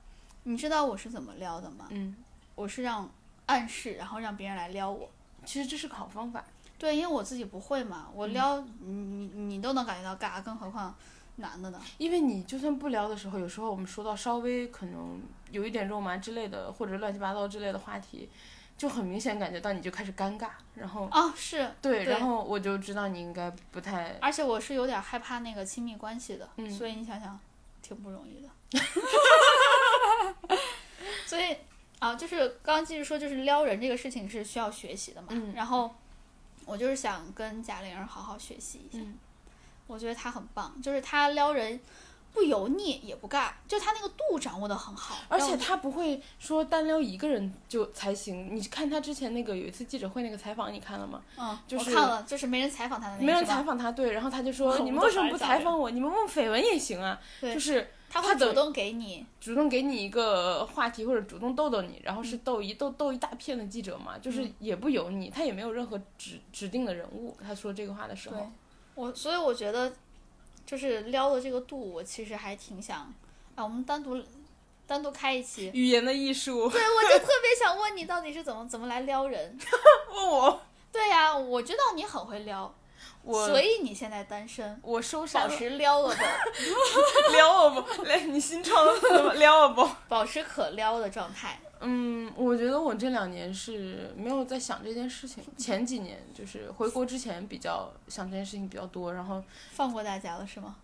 [0.43, 1.87] 你知道我是怎么撩的吗？
[1.89, 2.15] 嗯，
[2.55, 3.09] 我是让
[3.45, 5.09] 暗示，然后让别人来撩我。
[5.45, 6.43] 其实这是个好方法。
[6.77, 10.93] 对，因为我自己不会嘛，我撩、你你你都能感觉到尬，更何况
[11.37, 11.81] 男的呢？
[11.97, 18.29] 因为你就算不撩的时候，有时候我们说到稍微可能有一点肉麻之类的，或者乱七八糟之类的话题，
[18.77, 27.39] 就很明显感觉到你就开始尴尬，然后啊，是，对，对然后我就知道你应该不太而且我是有点害怕那个亲密关系的，嗯所以你想想，
[27.81, 28.49] 挺不容易的。
[31.25, 31.55] 所以
[32.05, 35.29] 啊，就是刚刚继续说，就是撩人这个事情是需要学习的嘛。
[35.31, 35.93] 嗯然后
[36.65, 39.17] 我就是想跟贾玲儿好好学习一下，嗯
[39.87, 41.79] 我觉得她很棒，就是她撩人
[42.33, 48.55] 不油腻也不尬，就她那个度掌握的很好，而且让我他不会说单撩一个人就才行。
[48.55, 51.21] 你看他之前那个有一次记者会那个采访，你看了吗？
[51.37, 55.89] 嗯，就是我看了，就是没人采访她的那个，没人采访他，对，然后他就说你们为什么不采访我？
[55.89, 67.35] 你们问绯闻也行啊，对就是她他会主动给你，主动给你一个话题或者主动逗逗你，然后是逗一逗逗一大片的记者嘛，就是嗯也不油腻，他也没有任何指指定的人物。
[67.43, 68.49] 他说这个话的时候，
[68.95, 69.91] 我，所以我觉得
[70.65, 73.13] 就是撩的这个度，我其实还挺想，
[73.55, 74.21] 啊，我们单独
[74.87, 75.69] 单独开一期。
[75.73, 76.69] 语言的艺术。
[76.69, 79.57] 对，我就特别想问你，到底是怎么怎么来撩人？
[80.13, 82.73] 问我，对呀、我知道你很会撩，
[83.25, 86.23] 我所以你现在单身，我收山了，保持撩了的，
[87.33, 88.03] 撩我不？
[88.03, 89.33] 来，你新创的？
[89.33, 89.89] 撩我不？
[90.07, 91.59] 保持可撩的状态。
[91.81, 95.43] 嗯，我觉得我这两年是没有在想这件事情。
[95.57, 100.75] 前几年就是回国之前比较想这件事情比较多，然后放过大家了是吗？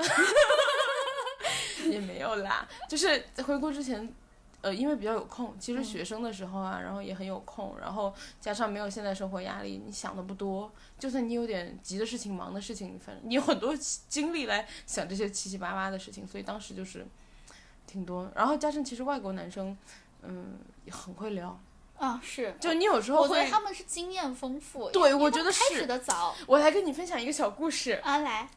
[1.90, 2.68] 也没有啦。
[2.90, 4.14] 就是在回国之前，
[4.62, 5.84] 呃，因为比较有空，其实嗯。
[5.84, 13.76] 学生的时候啊，然后也很有空，然后加上没有现在生活压力，你想的不多，就算你有点急的事情、忙的事情，反正你有很多
[14.08, 17.06] 精力来想这些七七八八的事情，所以当时就是
[17.88, 18.32] 挺多。
[18.36, 19.76] 然后加上其实外国男生，
[20.22, 21.60] 嗯，也很会聊，
[21.98, 26.36] 啊，是，就你有时候会我觉得，他们是经验丰富，对我觉得开始是的早。
[26.46, 28.48] 我来跟你分享一个小故事，啊，来，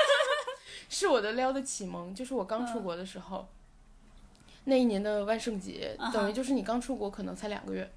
[0.90, 2.82] 是我的撩的启蒙，就是我刚出嗯。
[2.82, 3.48] 国的时候。
[4.70, 7.90] 那一年的万圣节，等于就是你刚出国，可能才两个月。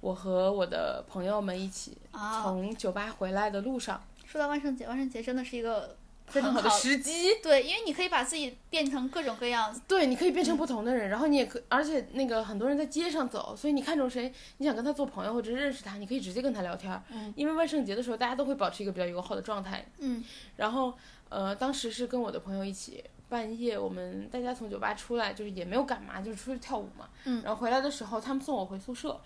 [0.00, 5.94] 我和我的朋友们一起啊，从酒吧回来的路上，说到万圣节，万圣节真的是一个
[6.26, 7.34] 非常很好的时机。
[7.42, 17.02] 对，因为你可以把自己变成各种各样，对，你可以变成不同的人，然后你也可，而且那个很多人在街上走，所以你看中谁，你想跟他做朋友或者认识他，你可以直接跟他聊天儿。
[17.12, 19.84] 嗯因为万圣节的时候，大家都会保持一个比较友好的状态。
[19.98, 20.24] 嗯
[20.56, 20.94] 然后，
[21.28, 27.08] 呃，当时是跟我的朋友一起，半夜我们大家从酒吧出来，就是也没有干嘛，就是出去跳舞嘛。
[27.24, 29.18] 嗯然后回来的时候，他们送我回宿舍。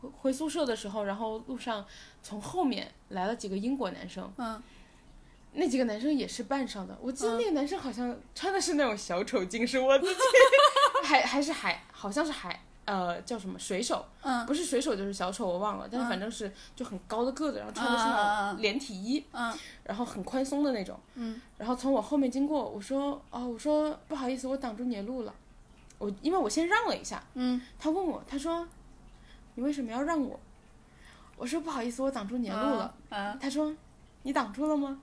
[0.00, 1.84] 回回宿舍的时候，然后路上
[2.22, 4.60] 从后面来了几个英国男生，嗯，
[5.52, 6.96] 那几个男生也是扮上的。
[7.02, 10.20] 我记得那个男生好像穿的是那种小丑精，是我自己，
[11.04, 14.44] 还还是海，好像是海，呃，叫什么水手，嗯。
[14.46, 18.54] 不是水手就是小丑，我忘了，但是反正是就很高的个子，然后穿的是嗯嗯嗯那嗯。
[18.54, 19.58] 种连体衣，嗯。
[19.84, 25.34] 然后很宽松的那种，嗯，然后从我后面经过，我说哦，我说不好意思，我挡住你的路了，
[25.98, 28.66] 我因为我先让了一下，嗯，他问我，他说
[29.54, 30.38] 你为什么要让我？
[31.36, 32.94] 我说不好意思，我挡住你的路了。
[33.08, 33.74] 嗯，他说
[34.22, 35.00] 你挡住了吗？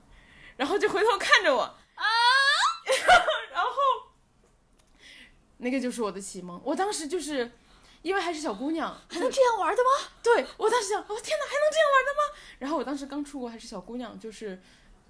[0.56, 2.04] 然后就回头看着我啊，
[3.52, 3.70] 然后
[5.58, 6.60] 那个就是我的启蒙。
[6.64, 7.50] 我当时就是
[8.02, 10.08] 因为还是小姑娘，还能这样玩的吗？
[10.22, 12.38] 对我当时想，哦天哪，还能这样玩的吗？
[12.58, 14.60] 然后我当时刚出国还是小姑娘，就是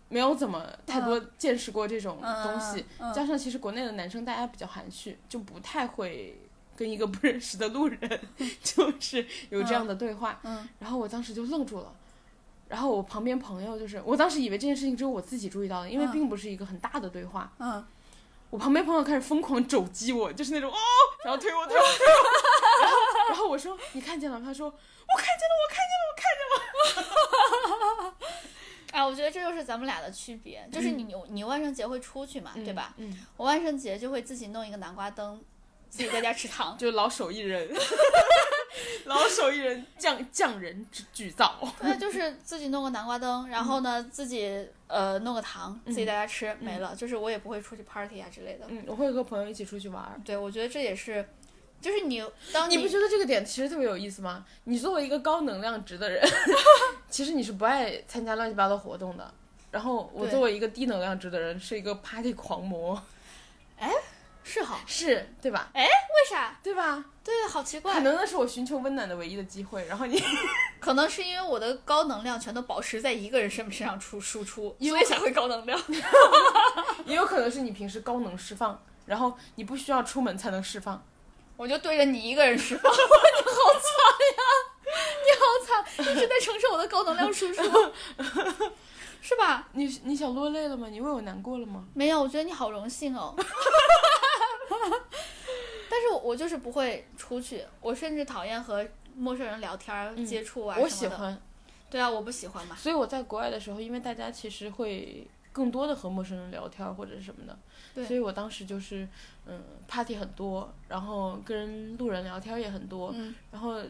[0.08, 3.14] 没有怎么太多见识过这种东西，嗯嗯嗯。
[3.14, 6.40] 加上其实国内的男生大家比较含蓄，就不太会。
[6.78, 8.20] 跟一个不认识的路人，
[8.62, 10.68] 就是有这样的对话，嗯。
[10.78, 11.92] 然后我当时就愣住了，
[12.68, 16.12] 然后我旁边朋友就是，我当时以为这件事情只有我自己注意到的，因为嗯。
[16.12, 17.84] 并不是一个很大的对话，嗯，
[18.50, 20.76] 我旁边朋友开始疯狂肘击我，就是那种哦，
[21.24, 22.96] 然后推我推我推我，然后
[23.28, 24.46] 然后我说你看见了吗？
[24.46, 26.40] 他说我看见了，我看见了，我看见
[28.08, 28.14] 了。
[28.92, 32.94] 哎，我觉得这就是咱们俩的区别，就是你你万圣节会出去嘛，对吧？
[32.96, 35.42] 嗯，我万圣节就会自己弄一个南瓜灯，
[35.90, 36.76] 自己在家吃糖。
[36.78, 37.68] 就老手艺人，
[39.04, 41.58] 老手艺人匠匠人之举造。
[41.80, 46.96] 对，就是自己弄个南瓜灯，然后呢，自己呃弄个糖，自己在家吃，没了。
[46.96, 48.64] 就是我也不会出去 party 啊之类的。
[48.68, 50.20] 嗯，我会和朋友一起出去玩。
[50.24, 51.28] 对，我觉得这也是，
[51.80, 54.44] 就是你当你不觉得这个点其实特别有意思吗？
[54.64, 56.22] 你作为一个高能量值的人，
[57.08, 59.32] 其实你是不爱参加乱七八糟活动的。
[59.70, 63.00] 然后我作为一个低能量值的人，是一个 party 狂魔，
[63.78, 63.92] 哎
[64.42, 65.68] 是好，是对吧？
[65.74, 66.58] 哎为啥？
[66.62, 67.04] 对吧？
[67.22, 68.00] 对，好奇怪可。
[68.00, 69.84] 能那是我寻求温暖的唯一的机会。
[69.86, 70.18] 然后你，
[70.80, 75.78] 可能是因为我的高能量全都保持在一个人身身上出输出，有所以才会高能量。
[77.04, 81.04] 也有可能是你平时高能释放，然后你不需要出门才能释放。
[81.58, 83.02] 我就对着你一个人释放， 你好
[83.74, 83.90] 惨
[84.38, 84.42] 呀！
[85.26, 87.62] 你好惨，一直在承受我的高能量输出，
[89.20, 89.68] 是吧？
[89.72, 90.86] 你你想落泪了吗？
[90.88, 91.84] 你为我难过了吗？
[91.94, 93.34] 没有，我觉得你好荣幸哦。
[95.90, 98.86] 但是我我就是不会出去，我甚至讨厌和
[99.16, 100.88] 陌生人聊天、嗯接触啊我。
[100.88, 101.36] 喜欢，
[101.90, 102.76] 对啊，我不喜欢嘛。
[102.76, 105.26] 所以我在国外的时候，因为大家其实会
[105.58, 107.58] 更多的和陌生人聊天或者是什么的，
[107.92, 109.08] 对所以我当时就是
[109.46, 113.82] 嗯 party 很多，然后跟路人聊天也很多，嗯然后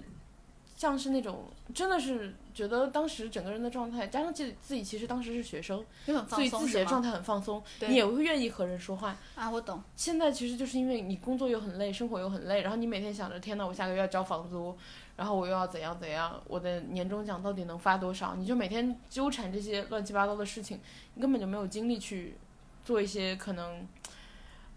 [0.75, 1.45] 像是那种
[1.75, 6.49] 真的是觉得当时整个人的状态，加上自己自己其实当时是学生，所以？
[6.49, 9.17] 自己的状态很放松，对你也会愿意和人说话。
[9.35, 9.83] 啊，我懂。
[9.97, 14.77] 现在其实就是因为你工作又很累，生活又很累，然后你每天想着天呐，我下个月要交房租，
[15.19, 18.37] 然后我又要怎样怎样，我的年终奖到底能发多少？
[18.37, 20.81] 你就每天纠缠这些乱七八糟的事情，
[21.15, 22.37] 你根本就没有精力去
[22.85, 23.85] 做一些可能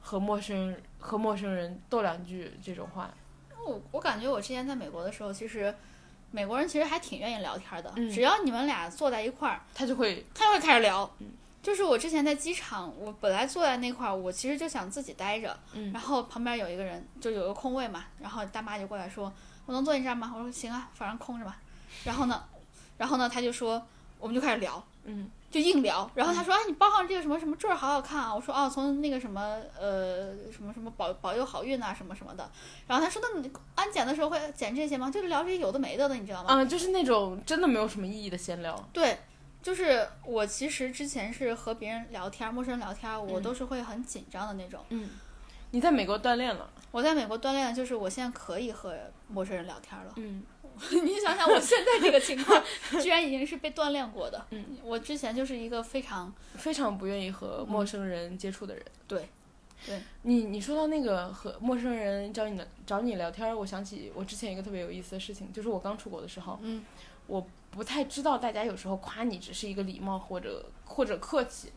[0.01, 3.13] 和陌生和陌生人斗两句这种话。
[3.63, 5.73] 我我感觉我之前在美国的时候，其实
[6.31, 11.07] 美国人其实还挺愿意聊天的，嗯只要你们俩坐在一块儿，他就会他就会开始聊。
[11.19, 11.27] 嗯
[11.61, 19.31] 就是我之前在机场，我本来坐在那块儿，我其实就想自己待着，嗯然后旁边有一个人，就有个空位嘛，然后大妈就过来说
[19.71, 21.55] ：“我能坐你这儿吗？”我说：“行啊，反正空着嘛。”
[22.03, 22.43] 然后呢，
[22.97, 23.81] 然后呢，他就说，
[24.19, 26.09] 我们就开始聊，嗯就硬聊。
[26.15, 32.49] 然后他说：“哎，你包上这个什么什么坠儿好好看啊！”我说：“哦，从那个什么呃什么什么保保佑好运啊什么什么的。”
[32.87, 35.09] 然后他说：“那你安检的时候会检这些吗？
[35.09, 38.75] 就是聊这些有的没的的，你知道吗？”嗯，就是那种真的没有什么意义的闲聊。
[38.93, 39.19] 对，
[39.61, 44.79] 就是我其实之前是和别人聊天，陌生人聊天，我嗯都是会很紧张的那种。
[44.89, 45.09] 嗯，
[45.71, 48.95] 你在美国锻炼了，我在美国锻炼的就是我现在可以和
[49.27, 50.13] 陌生人聊天了。
[50.17, 50.43] 嗯
[51.03, 52.63] 你想想，我现在这个情况，
[53.03, 54.43] 居然已经是被锻炼过的。
[54.51, 58.83] 嗯，我之前就是一个非常非常不愿意和陌生人接触的人。
[59.07, 59.29] 对，
[59.85, 66.83] 对你你说到那个和陌生人找你找你聊天，我想起我之前一个特别有意思的事情，就是我刚出国的时候，嗯
[67.27, 71.71] 我不太知道大家有时候夸你只是一个礼貌或者或者客气。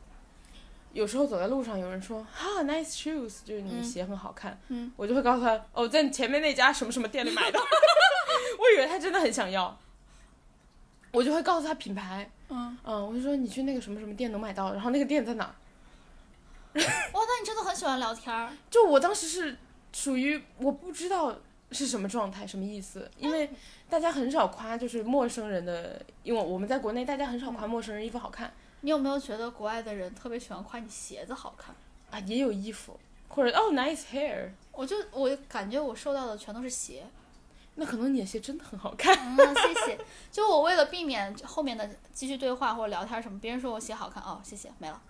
[0.95, 4.91] 有时候走在路上，有人说哈 nice shoes，就是你的鞋很好看，嗯。
[4.97, 7.59] 我就会告诉他哦，在前面那家什么什么店里买的。
[7.59, 9.77] 我以为他真的很想要，
[11.11, 15.55] 我就会告诉他品牌，嗯，嗯，我就说你去那个什么什么店能买到，然后那个店在哪儿？
[16.79, 18.51] 哇，那你真的很喜欢聊天儿。
[18.71, 19.57] 就我当时是
[19.93, 21.37] 属于我不知道
[21.73, 23.51] 是什么状态，什么意思，因为
[23.89, 28.53] 大家很少夸就是陌生人的，因为我们在国内大家很少夸陌生人衣服好看
[28.85, 31.75] 你有没有觉得国外的人特别喜欢夸你鞋子好看？
[32.11, 37.07] 啊，也有衣服或者哦 nice hair，我就我感觉我收到的全都是鞋。
[37.77, 39.17] 那可能你的鞋真的很好看。
[39.37, 39.99] 嗯，谢谢。
[40.31, 45.01] 就我为了避免后面的继续对话或者聊天什么，别人说我鞋好看，哦，谢谢，没了。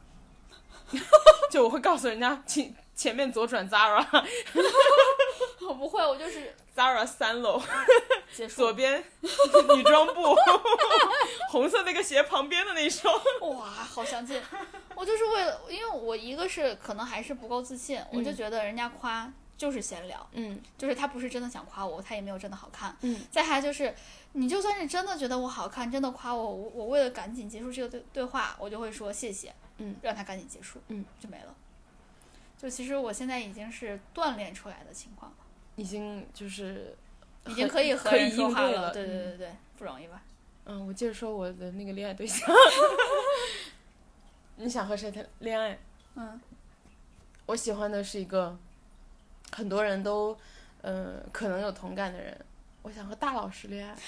[1.50, 4.00] 就我会告诉人家前前面左转 Zara
[5.66, 7.60] 我不会，我就是 Zara 三楼
[8.32, 8.62] 结束。
[8.62, 9.02] 左边
[9.76, 10.36] 女装部，
[11.50, 13.14] 红色那个鞋旁边的那双。
[13.40, 14.40] 哇，好相近。
[14.94, 22.96] 我就是为了，因为我一个是可能还是不够自信，我就觉得人家夸就是闲聊，嗯就是他不是真的想夸我，他也没有真的好看。
[23.02, 23.94] 嗯，再还就是，
[24.32, 31.54] 你就算是真的觉得我好看，真的夸我，我我为了赶紧结束这个对对话，我就会说谢谢，嗯，让他赶紧结束，嗯，就没了。
[32.56, 35.36] 就其实我现在已经是锻炼出来的情况了，
[35.76, 36.94] 已经就是
[37.46, 39.48] 已经可以和可以人说话了对对嗯对对，
[39.78, 40.22] 不容易吧？
[40.66, 42.48] 嗯，我接着说我的那个恋爱对象。
[44.56, 45.78] 你想和谁谈恋爱？
[46.16, 46.40] 嗯
[47.46, 48.56] 我喜欢的是一个
[49.52, 50.36] 很多人都
[50.80, 52.36] 呃可能有同感的人。
[52.82, 54.04] 我想和大老师恋爱啊，我也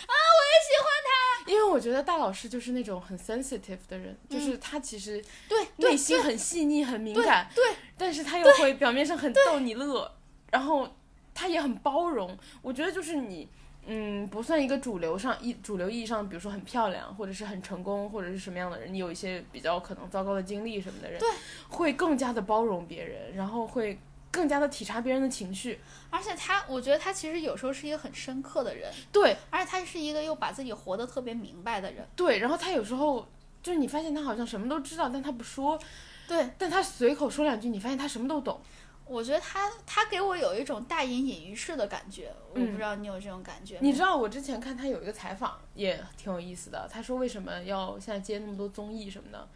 [0.67, 7.65] 喜欢他，因为我觉得大老师就是那种很 sensitive 的人，就是他其实对对内心很细腻、很敏感，对，
[7.99, 10.11] 但是他又会表面上很逗你乐，
[10.53, 10.95] 然后
[11.37, 12.35] 他也很包容。
[12.63, 13.47] 我觉得就是你，
[13.87, 21.29] 嗯，不算一个主流上一主流意义上，比如说很漂亮，或者是很成功，或者是什么样的人，你有一些比较可能糟糕的经历什么的人，对，
[21.69, 25.79] 会更加的包容别人，然后会更加的体察别人的情绪。
[26.09, 32.07] 而且他，我觉得他其实有时候是一个很深刻的人，对而且他是一个又把自己活得特别明白的人。
[32.17, 33.29] 对，然后他有时候
[33.63, 35.79] 就是你发现他好像什么都知道，但他不说，
[36.27, 38.61] 对，但他随口说两句，你发现他什么都懂。
[39.07, 43.81] 我觉得他他给我有一种大隐隐于市的感觉，我嗯不知道你有这种感觉吗？
[43.83, 49.49] 你知道我之前看他有一个采访也挺有意思的，他说为什么要现在接那么多综艺什么的？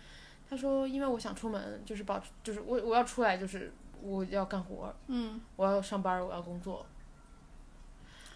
[0.49, 6.87] 他说因为我想出门，就是保持，就是我我要出来，就是我要干活，嗯我要上班，我要工作。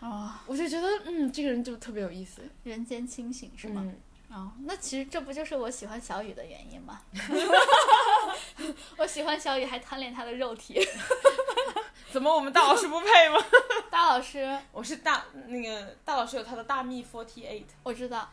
[0.00, 3.82] 啊、我就觉得嗯，这个人就特别有意思，人间清醒是吗？
[3.86, 3.96] 嗯，
[4.35, 7.01] 哦，那其实这不就是我喜欢小雨的原因吗？
[8.99, 10.80] 我喜欢小雨，还贪恋她的肉体。
[12.11, 13.39] 怎么我们大老师不配吗？
[13.91, 18.28] 大老师，我是大那个大老师有他的大蜜 forty eight，我知道，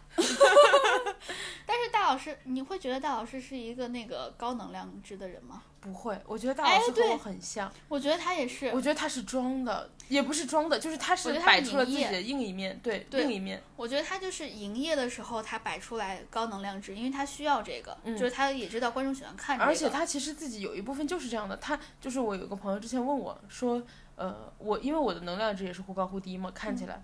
[1.66, 5.64] 但是大老师，你会觉得大老师是一个那个高能量值的人吗？
[5.82, 8.68] 不会，我觉得大老师和我很像，我觉得他也是。
[8.68, 18.16] 我，觉得他是装的，也不是装的，就是他是摆出了自己的另一面，对对另一面，我觉得他就是营业的时候，他摆出来高能量值，因为他需要这个，嗯。
[18.16, 19.70] 就是他也知道观众喜欢看这个。
[19.70, 23.82] 而且他其实自己有一部分就是这样的，他就是我有个朋友之前问我说，
[24.16, 27.04] 呃，我因为我的能量值也是忽高忽低嘛，看起来，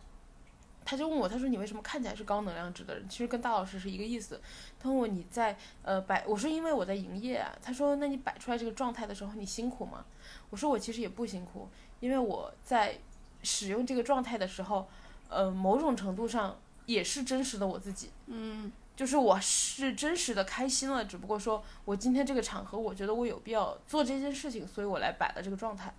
[0.89, 3.09] 他就问我，他说你为什么看起来是高能量值的人？
[3.09, 4.39] 其实跟大老师是一个意思。
[4.79, 7.53] 他问我你在呃摆，我说因为我在营业啊。
[7.61, 10.05] 他说那你摆出来这个状态的时候，你辛苦吗？
[10.49, 11.67] 我说我其实也不辛苦，
[11.99, 12.97] 因为我在
[13.43, 14.87] 使用这个状态的时候，
[15.27, 18.11] 呃，某种程度上也是真实的我自己。
[18.27, 25.93] 嗯，就是我是真实的开心了，只不过说我今天这个场合，我觉得我有必要做这件事情，所以我来摆了这个状态。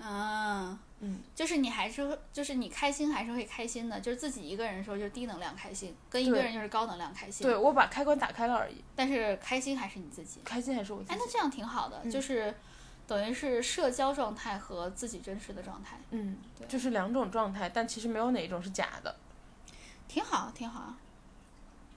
[0.00, 7.46] 啊，嗯，就是你还是会，就是你开心还是会开心的，就是自己一个人的时候就是低能量开心，跟一个人就是高能量开心。
[7.46, 10.40] 对，我把开关打开了而已，但是开心还是你自己。
[10.44, 11.26] 开心还是我自哎，那。
[11.30, 12.54] 这样挺好的，嗯就是
[13.06, 19.14] 等于是社交状态和自己真实的状态，嗯对，就是两种状态，但其实没有哪一种是假的。
[20.06, 20.98] 挺好，挺好啊，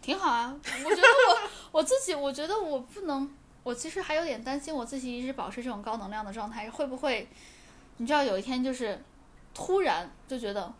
[0.02, 0.60] 挺好啊。
[0.64, 3.30] 我觉得我我自己，我觉得我不能，
[3.64, 7.28] 我其实还有点担心我自己一直保持这种高能量的状态，会不会，
[7.98, 9.00] 你知道有一天就是
[9.54, 10.72] 突然就觉得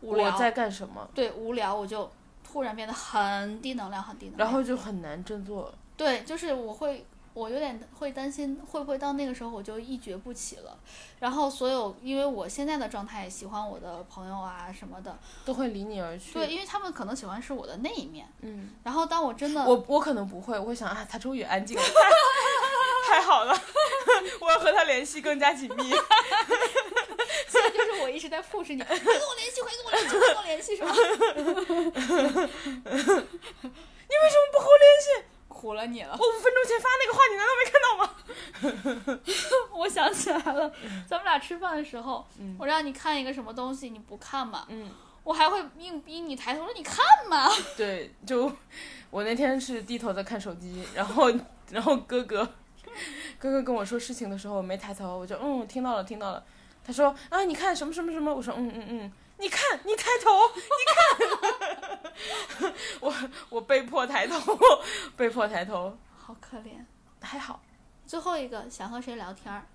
[0.00, 1.08] 无聊，我在干什么？
[1.14, 2.10] 对无聊，我就
[2.44, 4.46] 突然变得很低能量，很低能量。
[4.48, 5.72] 然后就很难振作。
[5.96, 10.78] 对，就是我会我有点会担心，会不会到那个时候我就一蹶不起了。
[11.18, 16.34] 然后所有，因为我现在的状态，喜欢我的朋友啊什么的，都会离你而去。
[16.34, 18.26] 对，因为他们可能喜欢是我的那一面。
[18.42, 21.82] 嗯，然后当我真的，我我可能不会，我会想啊，他终于安静了，
[23.08, 23.54] 太好了，
[24.40, 25.90] 我要和他联系更加紧密。
[27.48, 30.92] 现在就是我一直在 push 你，快跟我联系，快跟我联系，快跟我联系，是吧？
[34.08, 35.06] 你为什么不和我联系？
[35.48, 36.14] 苦了你了。
[36.20, 39.20] 我五分钟前发那个话，你难道没看到吗？
[39.74, 40.70] 我想起来了，
[41.08, 42.26] 咱们俩吃饭的时候，
[42.58, 44.66] 我让你看一个什么东西，你不看嘛？
[44.68, 44.90] 嗯，
[45.24, 47.50] 我还会硬逼你抬头说你看嘛。
[47.76, 48.52] 对，就
[49.10, 51.32] 我那天是低头在看手机，然后
[51.70, 52.46] 然后哥哥
[53.38, 56.44] 哥哥跟我说事情的时候，我没抬头，我就嗯听到了听到了。
[56.84, 60.60] 他说啊你看什么什么什么，我说嗯嗯嗯，你看你抬头你
[62.60, 62.70] 看，
[63.00, 63.12] 我
[63.50, 64.40] 我被迫抬头，
[65.16, 66.84] 被迫抬头，好可怜。
[67.20, 67.60] 还好，
[68.06, 69.66] 最后一个想和谁聊天儿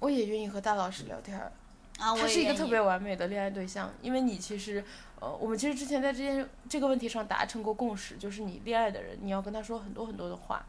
[0.00, 1.52] 我也愿意和大老师聊天儿。
[2.00, 2.12] 啊？
[2.12, 4.84] 我他是一个特别完美的恋爱对象，因为你其实，
[5.20, 10.64] 呃，我们其实之前在这件这个问题上达成过共识，就是你恋爱的人，你要跟他说很多很多的话，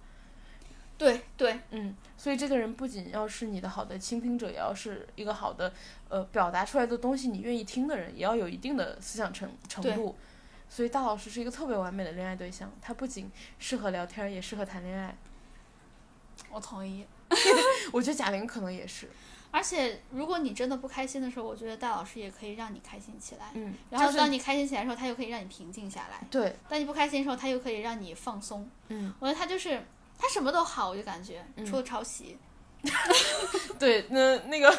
[1.06, 5.74] 对对嗯，所以这个人不仅要是你的好的倾听者，也要是一个好的，
[6.10, 10.16] 呃，表达出来的东西你愿意听的人，也要有一定的思想程程度。
[10.70, 13.30] 所以大老师是一个特别完美的恋爱对象，他不仅
[13.60, 15.18] 适合聊天，也适合谈恋爱。
[16.50, 17.06] 我同意。
[17.92, 19.10] 我觉得贾玲可能也是，
[19.52, 23.52] 而且如果你真的不开心的时候，我觉得大老师也可以让你开心起来。
[23.54, 28.70] 嗯，然后当你开心起来的时候，他又可以让你平静下来；对，当你不开心的时候，他又可以让你放松。
[28.90, 29.82] 嗯，我觉得他就是
[30.22, 32.38] 他什么都好，我就感觉嗯除了抄袭。
[33.80, 34.72] 对，那那个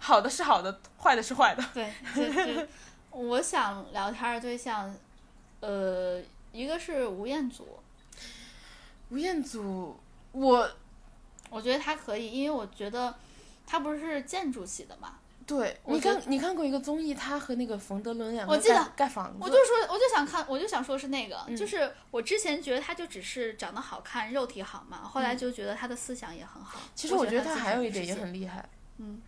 [0.00, 1.64] 好的是好的，坏的是坏的。
[1.72, 2.66] 对，就就
[3.10, 4.92] 我想聊天的对象，
[5.60, 6.20] 呃，
[6.50, 7.78] 一个是吴彦祖，
[9.10, 9.96] 吴彦祖，
[10.32, 10.70] 我
[11.48, 13.14] 我觉得他可以，因为我觉得
[13.64, 15.18] 他不是建筑系的嘛。
[15.46, 26.80] 对你看，你看过一个综艺，他和那个冯德伦两个我记得盖盖房子，我就说，我就想看，我就想说是那个，嗯就是我之前觉得他就只是长得好看，肉体好嘛，后来就觉得他的思想也很好。
[26.82, 28.68] 嗯其实我觉得他他还有一点也很厉害。
[28.98, 29.22] 嗯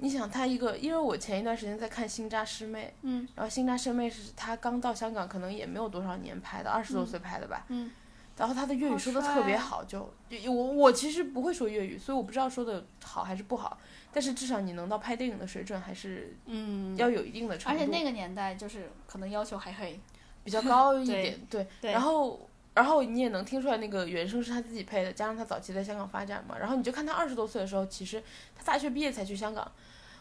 [0.00, 7.66] 你想他一个，因为我前一段时间在看《新扎师妹》，嗯然后《新扎师妹》是他刚到香港，可能也没有多少年拍的，二十多岁拍的吧。
[7.68, 7.90] 嗯
[8.38, 13.76] 然后他的粤语说的特别好，就就我我其实不会说粤语，所以我不知道说的好还是不好。
[14.10, 20.00] 但是至少你能到拍电影的水准，还是嗯，要有一定的程度，而且那个年代就是可能要求还会
[20.44, 21.38] 比较高一点。
[21.50, 28.22] 对，对然后然后你也能听出来那个原声是他自己配的，加上他早期在香港发展嘛，然后你就看他二十多岁的时候，其实
[28.56, 29.70] 他大学毕业才去香港，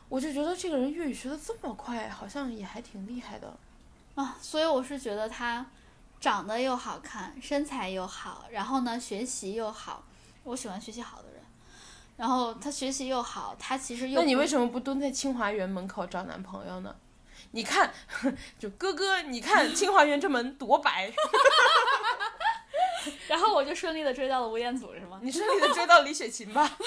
[0.09, 3.55] 我就觉得这个人粤语学的这么快，好像也还挺厉害的。
[4.15, 5.65] 啊，所以我是觉得他
[6.19, 10.03] 长得又好看，身材又好，然后呢学习又好，
[10.43, 11.41] 我喜欢学习好的人。
[12.17, 16.95] 然后他学习又好，他其实又那你为什么不蹲在清华园门口找男朋友呢？
[17.51, 17.93] 你看，
[18.57, 21.11] 就哥哥，你看清华园这门多白，
[23.29, 25.19] 然后我就顺利的追到了吴彦祖，是吗？
[25.21, 26.77] 你顺利的追到李雪琴吧，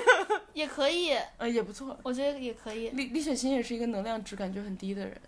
[0.54, 1.96] 也可以，呃，也不错。
[2.02, 2.88] 我觉得也可以。
[2.90, 5.20] 李李雪琴也是一个能量值感觉很低的人，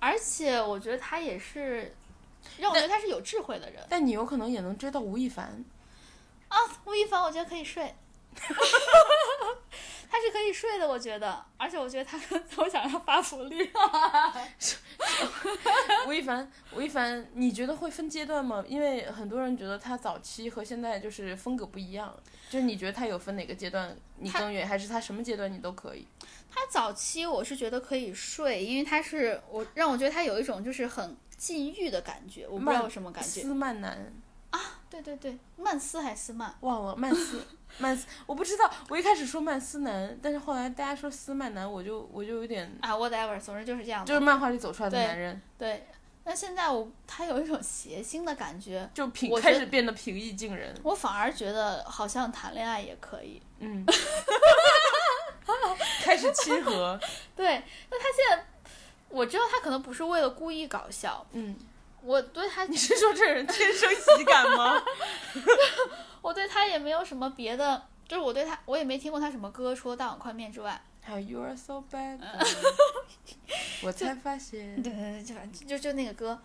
[0.00, 1.94] 而且我觉得他也是，
[2.58, 5.64] 让我觉得他是有智慧的人但你有可能也能追到吴亦凡。
[6.48, 6.56] 啊。
[6.84, 7.94] 吴亦凡，我觉得可以睡，
[10.14, 11.44] 他是可以睡的，我觉得。
[11.56, 12.16] 而且我觉得他，
[12.56, 13.68] 我 想要发福利。
[16.06, 18.64] 吴亦凡，吴亦凡，你觉得会分阶段吗？
[18.68, 22.14] 因为很多人觉得他早期和现在就是风格不一样，
[22.48, 26.06] 就是你觉得他有分哪个阶段你更愿意，还是他什么阶段你都可以？
[26.48, 33.40] 他早期我是觉得可以睡，因为他是我让我觉得他有一种就是很禁欲的感觉，我不知道什么感觉。
[33.42, 34.12] 斯曼男，
[34.94, 36.54] 对对对，曼斯还是斯曼？
[36.60, 37.44] 忘了曼斯，
[37.78, 44.06] 曼斯，我不知道，我一开始说曼斯男，但是后来大家说斯曼男，我就我就有点，啊，whatever，总之就是这样。
[44.06, 45.88] 就是漫画里走出来的男人，对，
[46.22, 53.42] 那现在我他有一种邪心的感觉，就平开始变得平易近人，我反而觉得好像谈恋爱也可以。
[53.58, 53.84] 嗯，
[56.04, 57.00] 开始亲和，
[57.34, 58.46] 对，那他现在，
[59.08, 61.56] 我知道他可能不是为了故意搞笑，嗯，
[62.04, 64.74] 我对他，你是说这人天生喜 感吗？
[66.20, 70.80] 我对他也没有什么别的，就是我对他，我也没听过他什么歌，除了大碗宽面之外。
[71.02, 72.18] 还有 You are so bad，
[73.84, 76.38] 我才发现，对对对，就反正就就那个歌，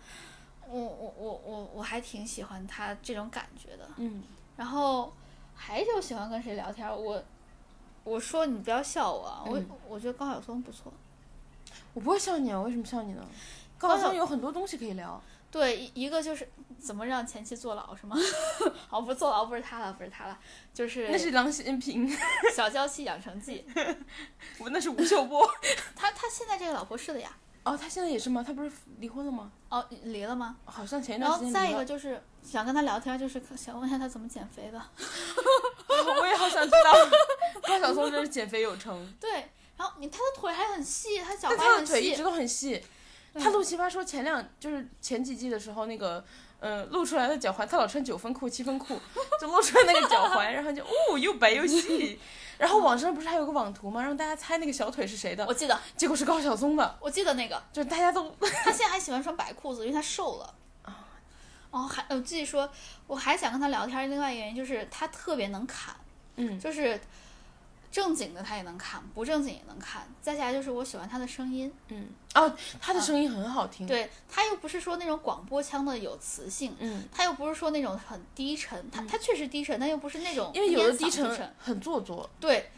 [0.68, 3.88] 我我我我我还挺喜欢他这种感觉的。
[3.96, 4.22] 嗯，
[4.56, 5.14] 然后
[5.54, 7.22] 还就喜欢跟谁聊天，我
[8.04, 10.92] 我说你不要笑我啊，我、嗯我觉得高晓松不错。
[11.94, 13.26] 我不会笑你啊，我为什么笑你呢？
[13.78, 15.18] 高晓松有很多东西可以聊，
[15.50, 16.48] 对，一一个就是
[16.78, 18.16] 怎么让前妻坐牢是吗？
[18.88, 20.38] 哦，不是坐牢，不是他了，不是他了，
[20.72, 22.08] 就是那是郎咸平，
[22.54, 23.66] 小娇妻养成记。
[24.58, 25.48] 我那是吴秀波。
[25.96, 27.36] 他他现在这个老婆是的呀。
[27.62, 28.42] 哦，他现在也是吗？
[28.46, 28.70] 他不是
[29.00, 29.52] 离婚了吗？
[29.68, 30.56] 哦，离了吗？
[30.64, 31.68] 好像前一然后段时间离了。
[31.68, 34.80] 再一个就是想跟他聊天，就是想问一下他怎么减肥的。
[36.20, 36.92] 我也好想知道，
[37.62, 39.12] 高晓松真是减肥有成。
[39.20, 42.22] 对，然后你他的腿还很细，他脚他的踝很细腿一直。
[42.22, 42.82] 都很细。
[43.32, 46.24] 对他录奇葩说前两就是前几季的时候，那个
[46.58, 48.98] 呃露出来的脚踝，他老穿九分裤、七分裤，
[49.40, 52.18] 就露出来那个脚踝，然后就哦又白又细。
[52.58, 54.02] 然后网上不是还有个网图吗？
[54.02, 60.54] 让大家猜那个小腿是谁的，我记得，结果是高晓松的，我记得那个，就大家都他现在还喜欢穿白裤子，因为他瘦了。
[61.70, 62.68] 哦，还我自己说，
[63.06, 65.94] 我还想跟他聊天，另外一个原因就是他特别能侃，
[66.34, 67.00] 嗯就是
[67.90, 70.06] 正经的他也能看，不正经也能看。
[70.22, 82.28] 再下来就是我喜欢他的声音，嗯哦，他的声音很好听。，对他又不是说那种广播腔的有磁性，嗯，他又不是说那种很低沉，他他确实低沉，但又不是那种因为有的低沉沉很做作。
[82.38, 82.70] 对，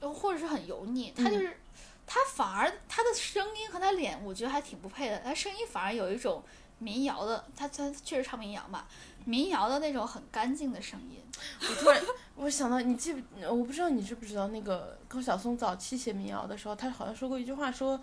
[0.00, 1.60] 或者是很油腻，他嗯就是、
[2.04, 5.18] 他反而他的声音和他脸，我觉得还挺不配的。
[5.20, 6.42] 他声音反而有一种
[6.78, 8.84] 民谣的，他他确实唱民谣嘛，
[9.26, 11.20] 民谣的那种很干净的声音。
[11.60, 12.02] 我突然
[12.36, 13.20] 我想到，你记不？
[13.42, 18.00] 我不知道你知不知道，那个高晓松早期写民谣的时候，他好像说过一句话，说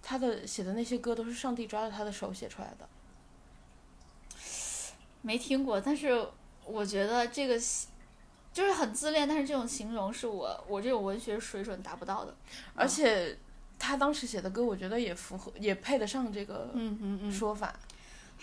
[0.00, 2.88] 他的写的那些歌都是上帝抓着他的手写出来的。
[5.22, 6.28] 没听过，但是
[6.64, 7.58] 我觉得这个
[8.52, 12.32] 就是很自恋，但是这种形容是我我这种文学水准达不到的。
[12.76, 13.36] 而且
[13.80, 17.32] 他当时写的歌，我觉得也符合，也配得上这个嗯嗯嗯。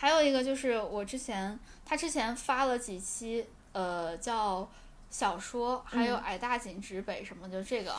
[0.03, 4.69] 还有一个就是我之前他之前发了几期呃叫
[5.09, 7.95] 小说，还有嗯矮大紧直北什么，就这个。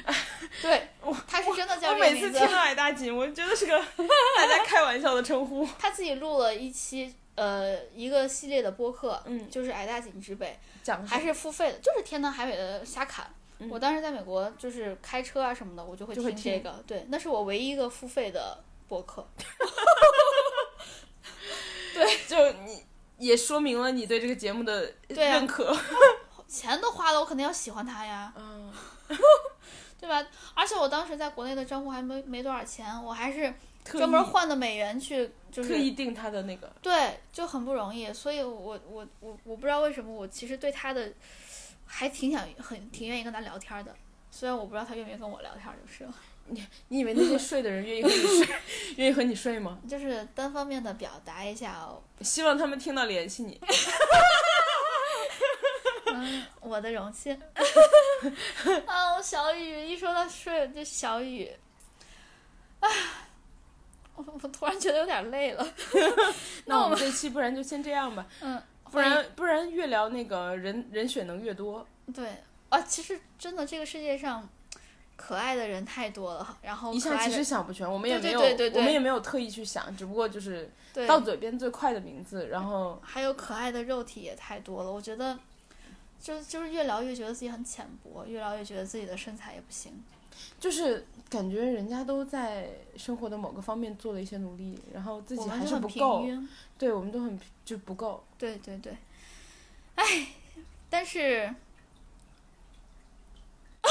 [0.62, 0.88] 对，
[1.28, 2.50] 他是真的叫我每次听。
[2.50, 5.68] 到矮大紧，我觉得是个大家开玩笑的称呼。
[5.78, 13.26] 他自己录了一期呃一个系列的播客，嗯，就是矮大紧直北，讲还是付费的，就是天南海北的瞎侃。
[13.58, 19.28] 嗯我当时在美国就是开车啊什么的，我就会就会听这听个，对，那是我唯一一个付费的播客。
[22.26, 22.82] 就你
[23.18, 25.76] 也说明了你对这个节目的认可。
[26.46, 28.32] 钱都花了，我肯定要喜欢他呀。
[28.36, 28.72] 嗯，
[29.98, 30.24] 对吧？
[30.54, 33.52] 而且我当时在国内的账户还没没多少钱，我还是
[33.84, 36.70] 专门换的美元去，就是特意定他的那个。
[36.80, 38.12] 对，就很不容易。
[38.12, 41.12] 所以我我我我不知道为什么，我其实对他的
[41.86, 43.92] 还挺想很挺愿意跟他聊天的，
[44.30, 46.14] 虽然我不知道他愿不愿意跟我聊天就是了，
[46.46, 48.14] 你 你以为那些睡的人愿意和你
[48.44, 48.56] 睡，
[48.96, 49.78] 愿意和你睡吗？
[49.88, 53.60] 就是单方面的表达一下哦，希望他们听到联系你。
[56.16, 57.34] 嗯，我的荣幸。
[58.86, 61.50] 啊，我小雨一说到睡，就小雨，
[62.80, 62.88] 啊，
[64.14, 65.66] 我我突然觉得有点累了。
[66.66, 71.84] 那我们这期不然就先这样吧，嗯，不然不然越聊那个人人选能越多。
[72.14, 72.28] 对
[72.68, 74.48] 啊，其实真的这个世界上
[75.24, 80.70] 可爱的人太多了，然后一下其实想不全，我们也没有，对对对对我们也没有特意去想，只不过就是
[81.06, 85.38] 到嘴边最快的名字，然后还有可爱的肉体也太多了，我觉得。
[86.20, 89.92] 就就是越聊越觉得自己很浅薄，越聊越觉得自己的身材也不行。
[90.58, 96.24] 就是感觉人家都在生活的某个方面做了一些努力，然后自己还是不够，
[96.78, 98.24] 对我们都很就不够。
[98.38, 98.96] 对对对，
[99.96, 100.28] 哎，
[100.88, 101.54] 但是
[103.82, 103.88] 我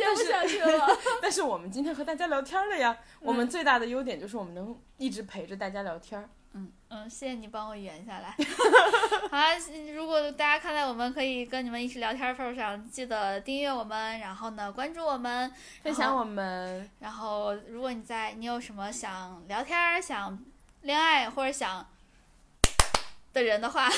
[0.00, 0.88] 接不下去了。
[1.22, 6.28] 但是我们今天和大家聊天了呀，我嗯们最大的优点就是我们能一直陪着大家聊天。
[6.52, 8.34] 嗯嗯，谢谢你帮我圆下来。
[9.30, 9.50] 好啊，
[9.94, 15.52] 如果大家看在我们可以跟你们一起聊天的份儿上，记得订阅我们，然后呢关注我们，
[15.84, 20.36] 分享我们，然后如果你在你有什么想聊天、想
[20.82, 21.86] 恋爱或者想
[23.32, 23.88] 的人的话，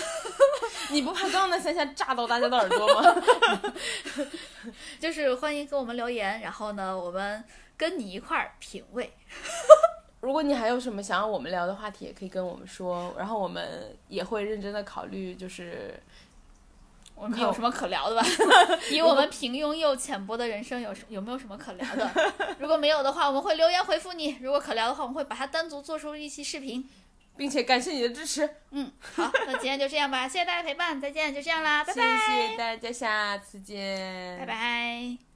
[0.90, 3.22] 你不怕刚刚那三下炸到大家的耳朵吗？
[5.00, 7.42] 就是欢迎给我们留言，然后呢我们
[7.76, 9.12] 跟你一块儿品味。
[10.20, 15.98] 如果你还有什么想要我们聊的话题，也可以跟我们说，然后我们也会认真的考虑，就是
[17.16, 18.24] 我们有什么可聊的吧？
[18.92, 22.08] 以我们平庸又浅薄的人生，有什有没有什么可聊的？
[22.60, 26.88] 如果没有的话，我们会留言回复你；如果可聊的话，我们会把它单独做出一期视频。
[27.36, 35.31] 并且感谢你的支持，嗯，好，那今天就这样吧，谢谢大家陪伴，再见，就这样啦，拜拜，谢谢大家，下次见，拜拜。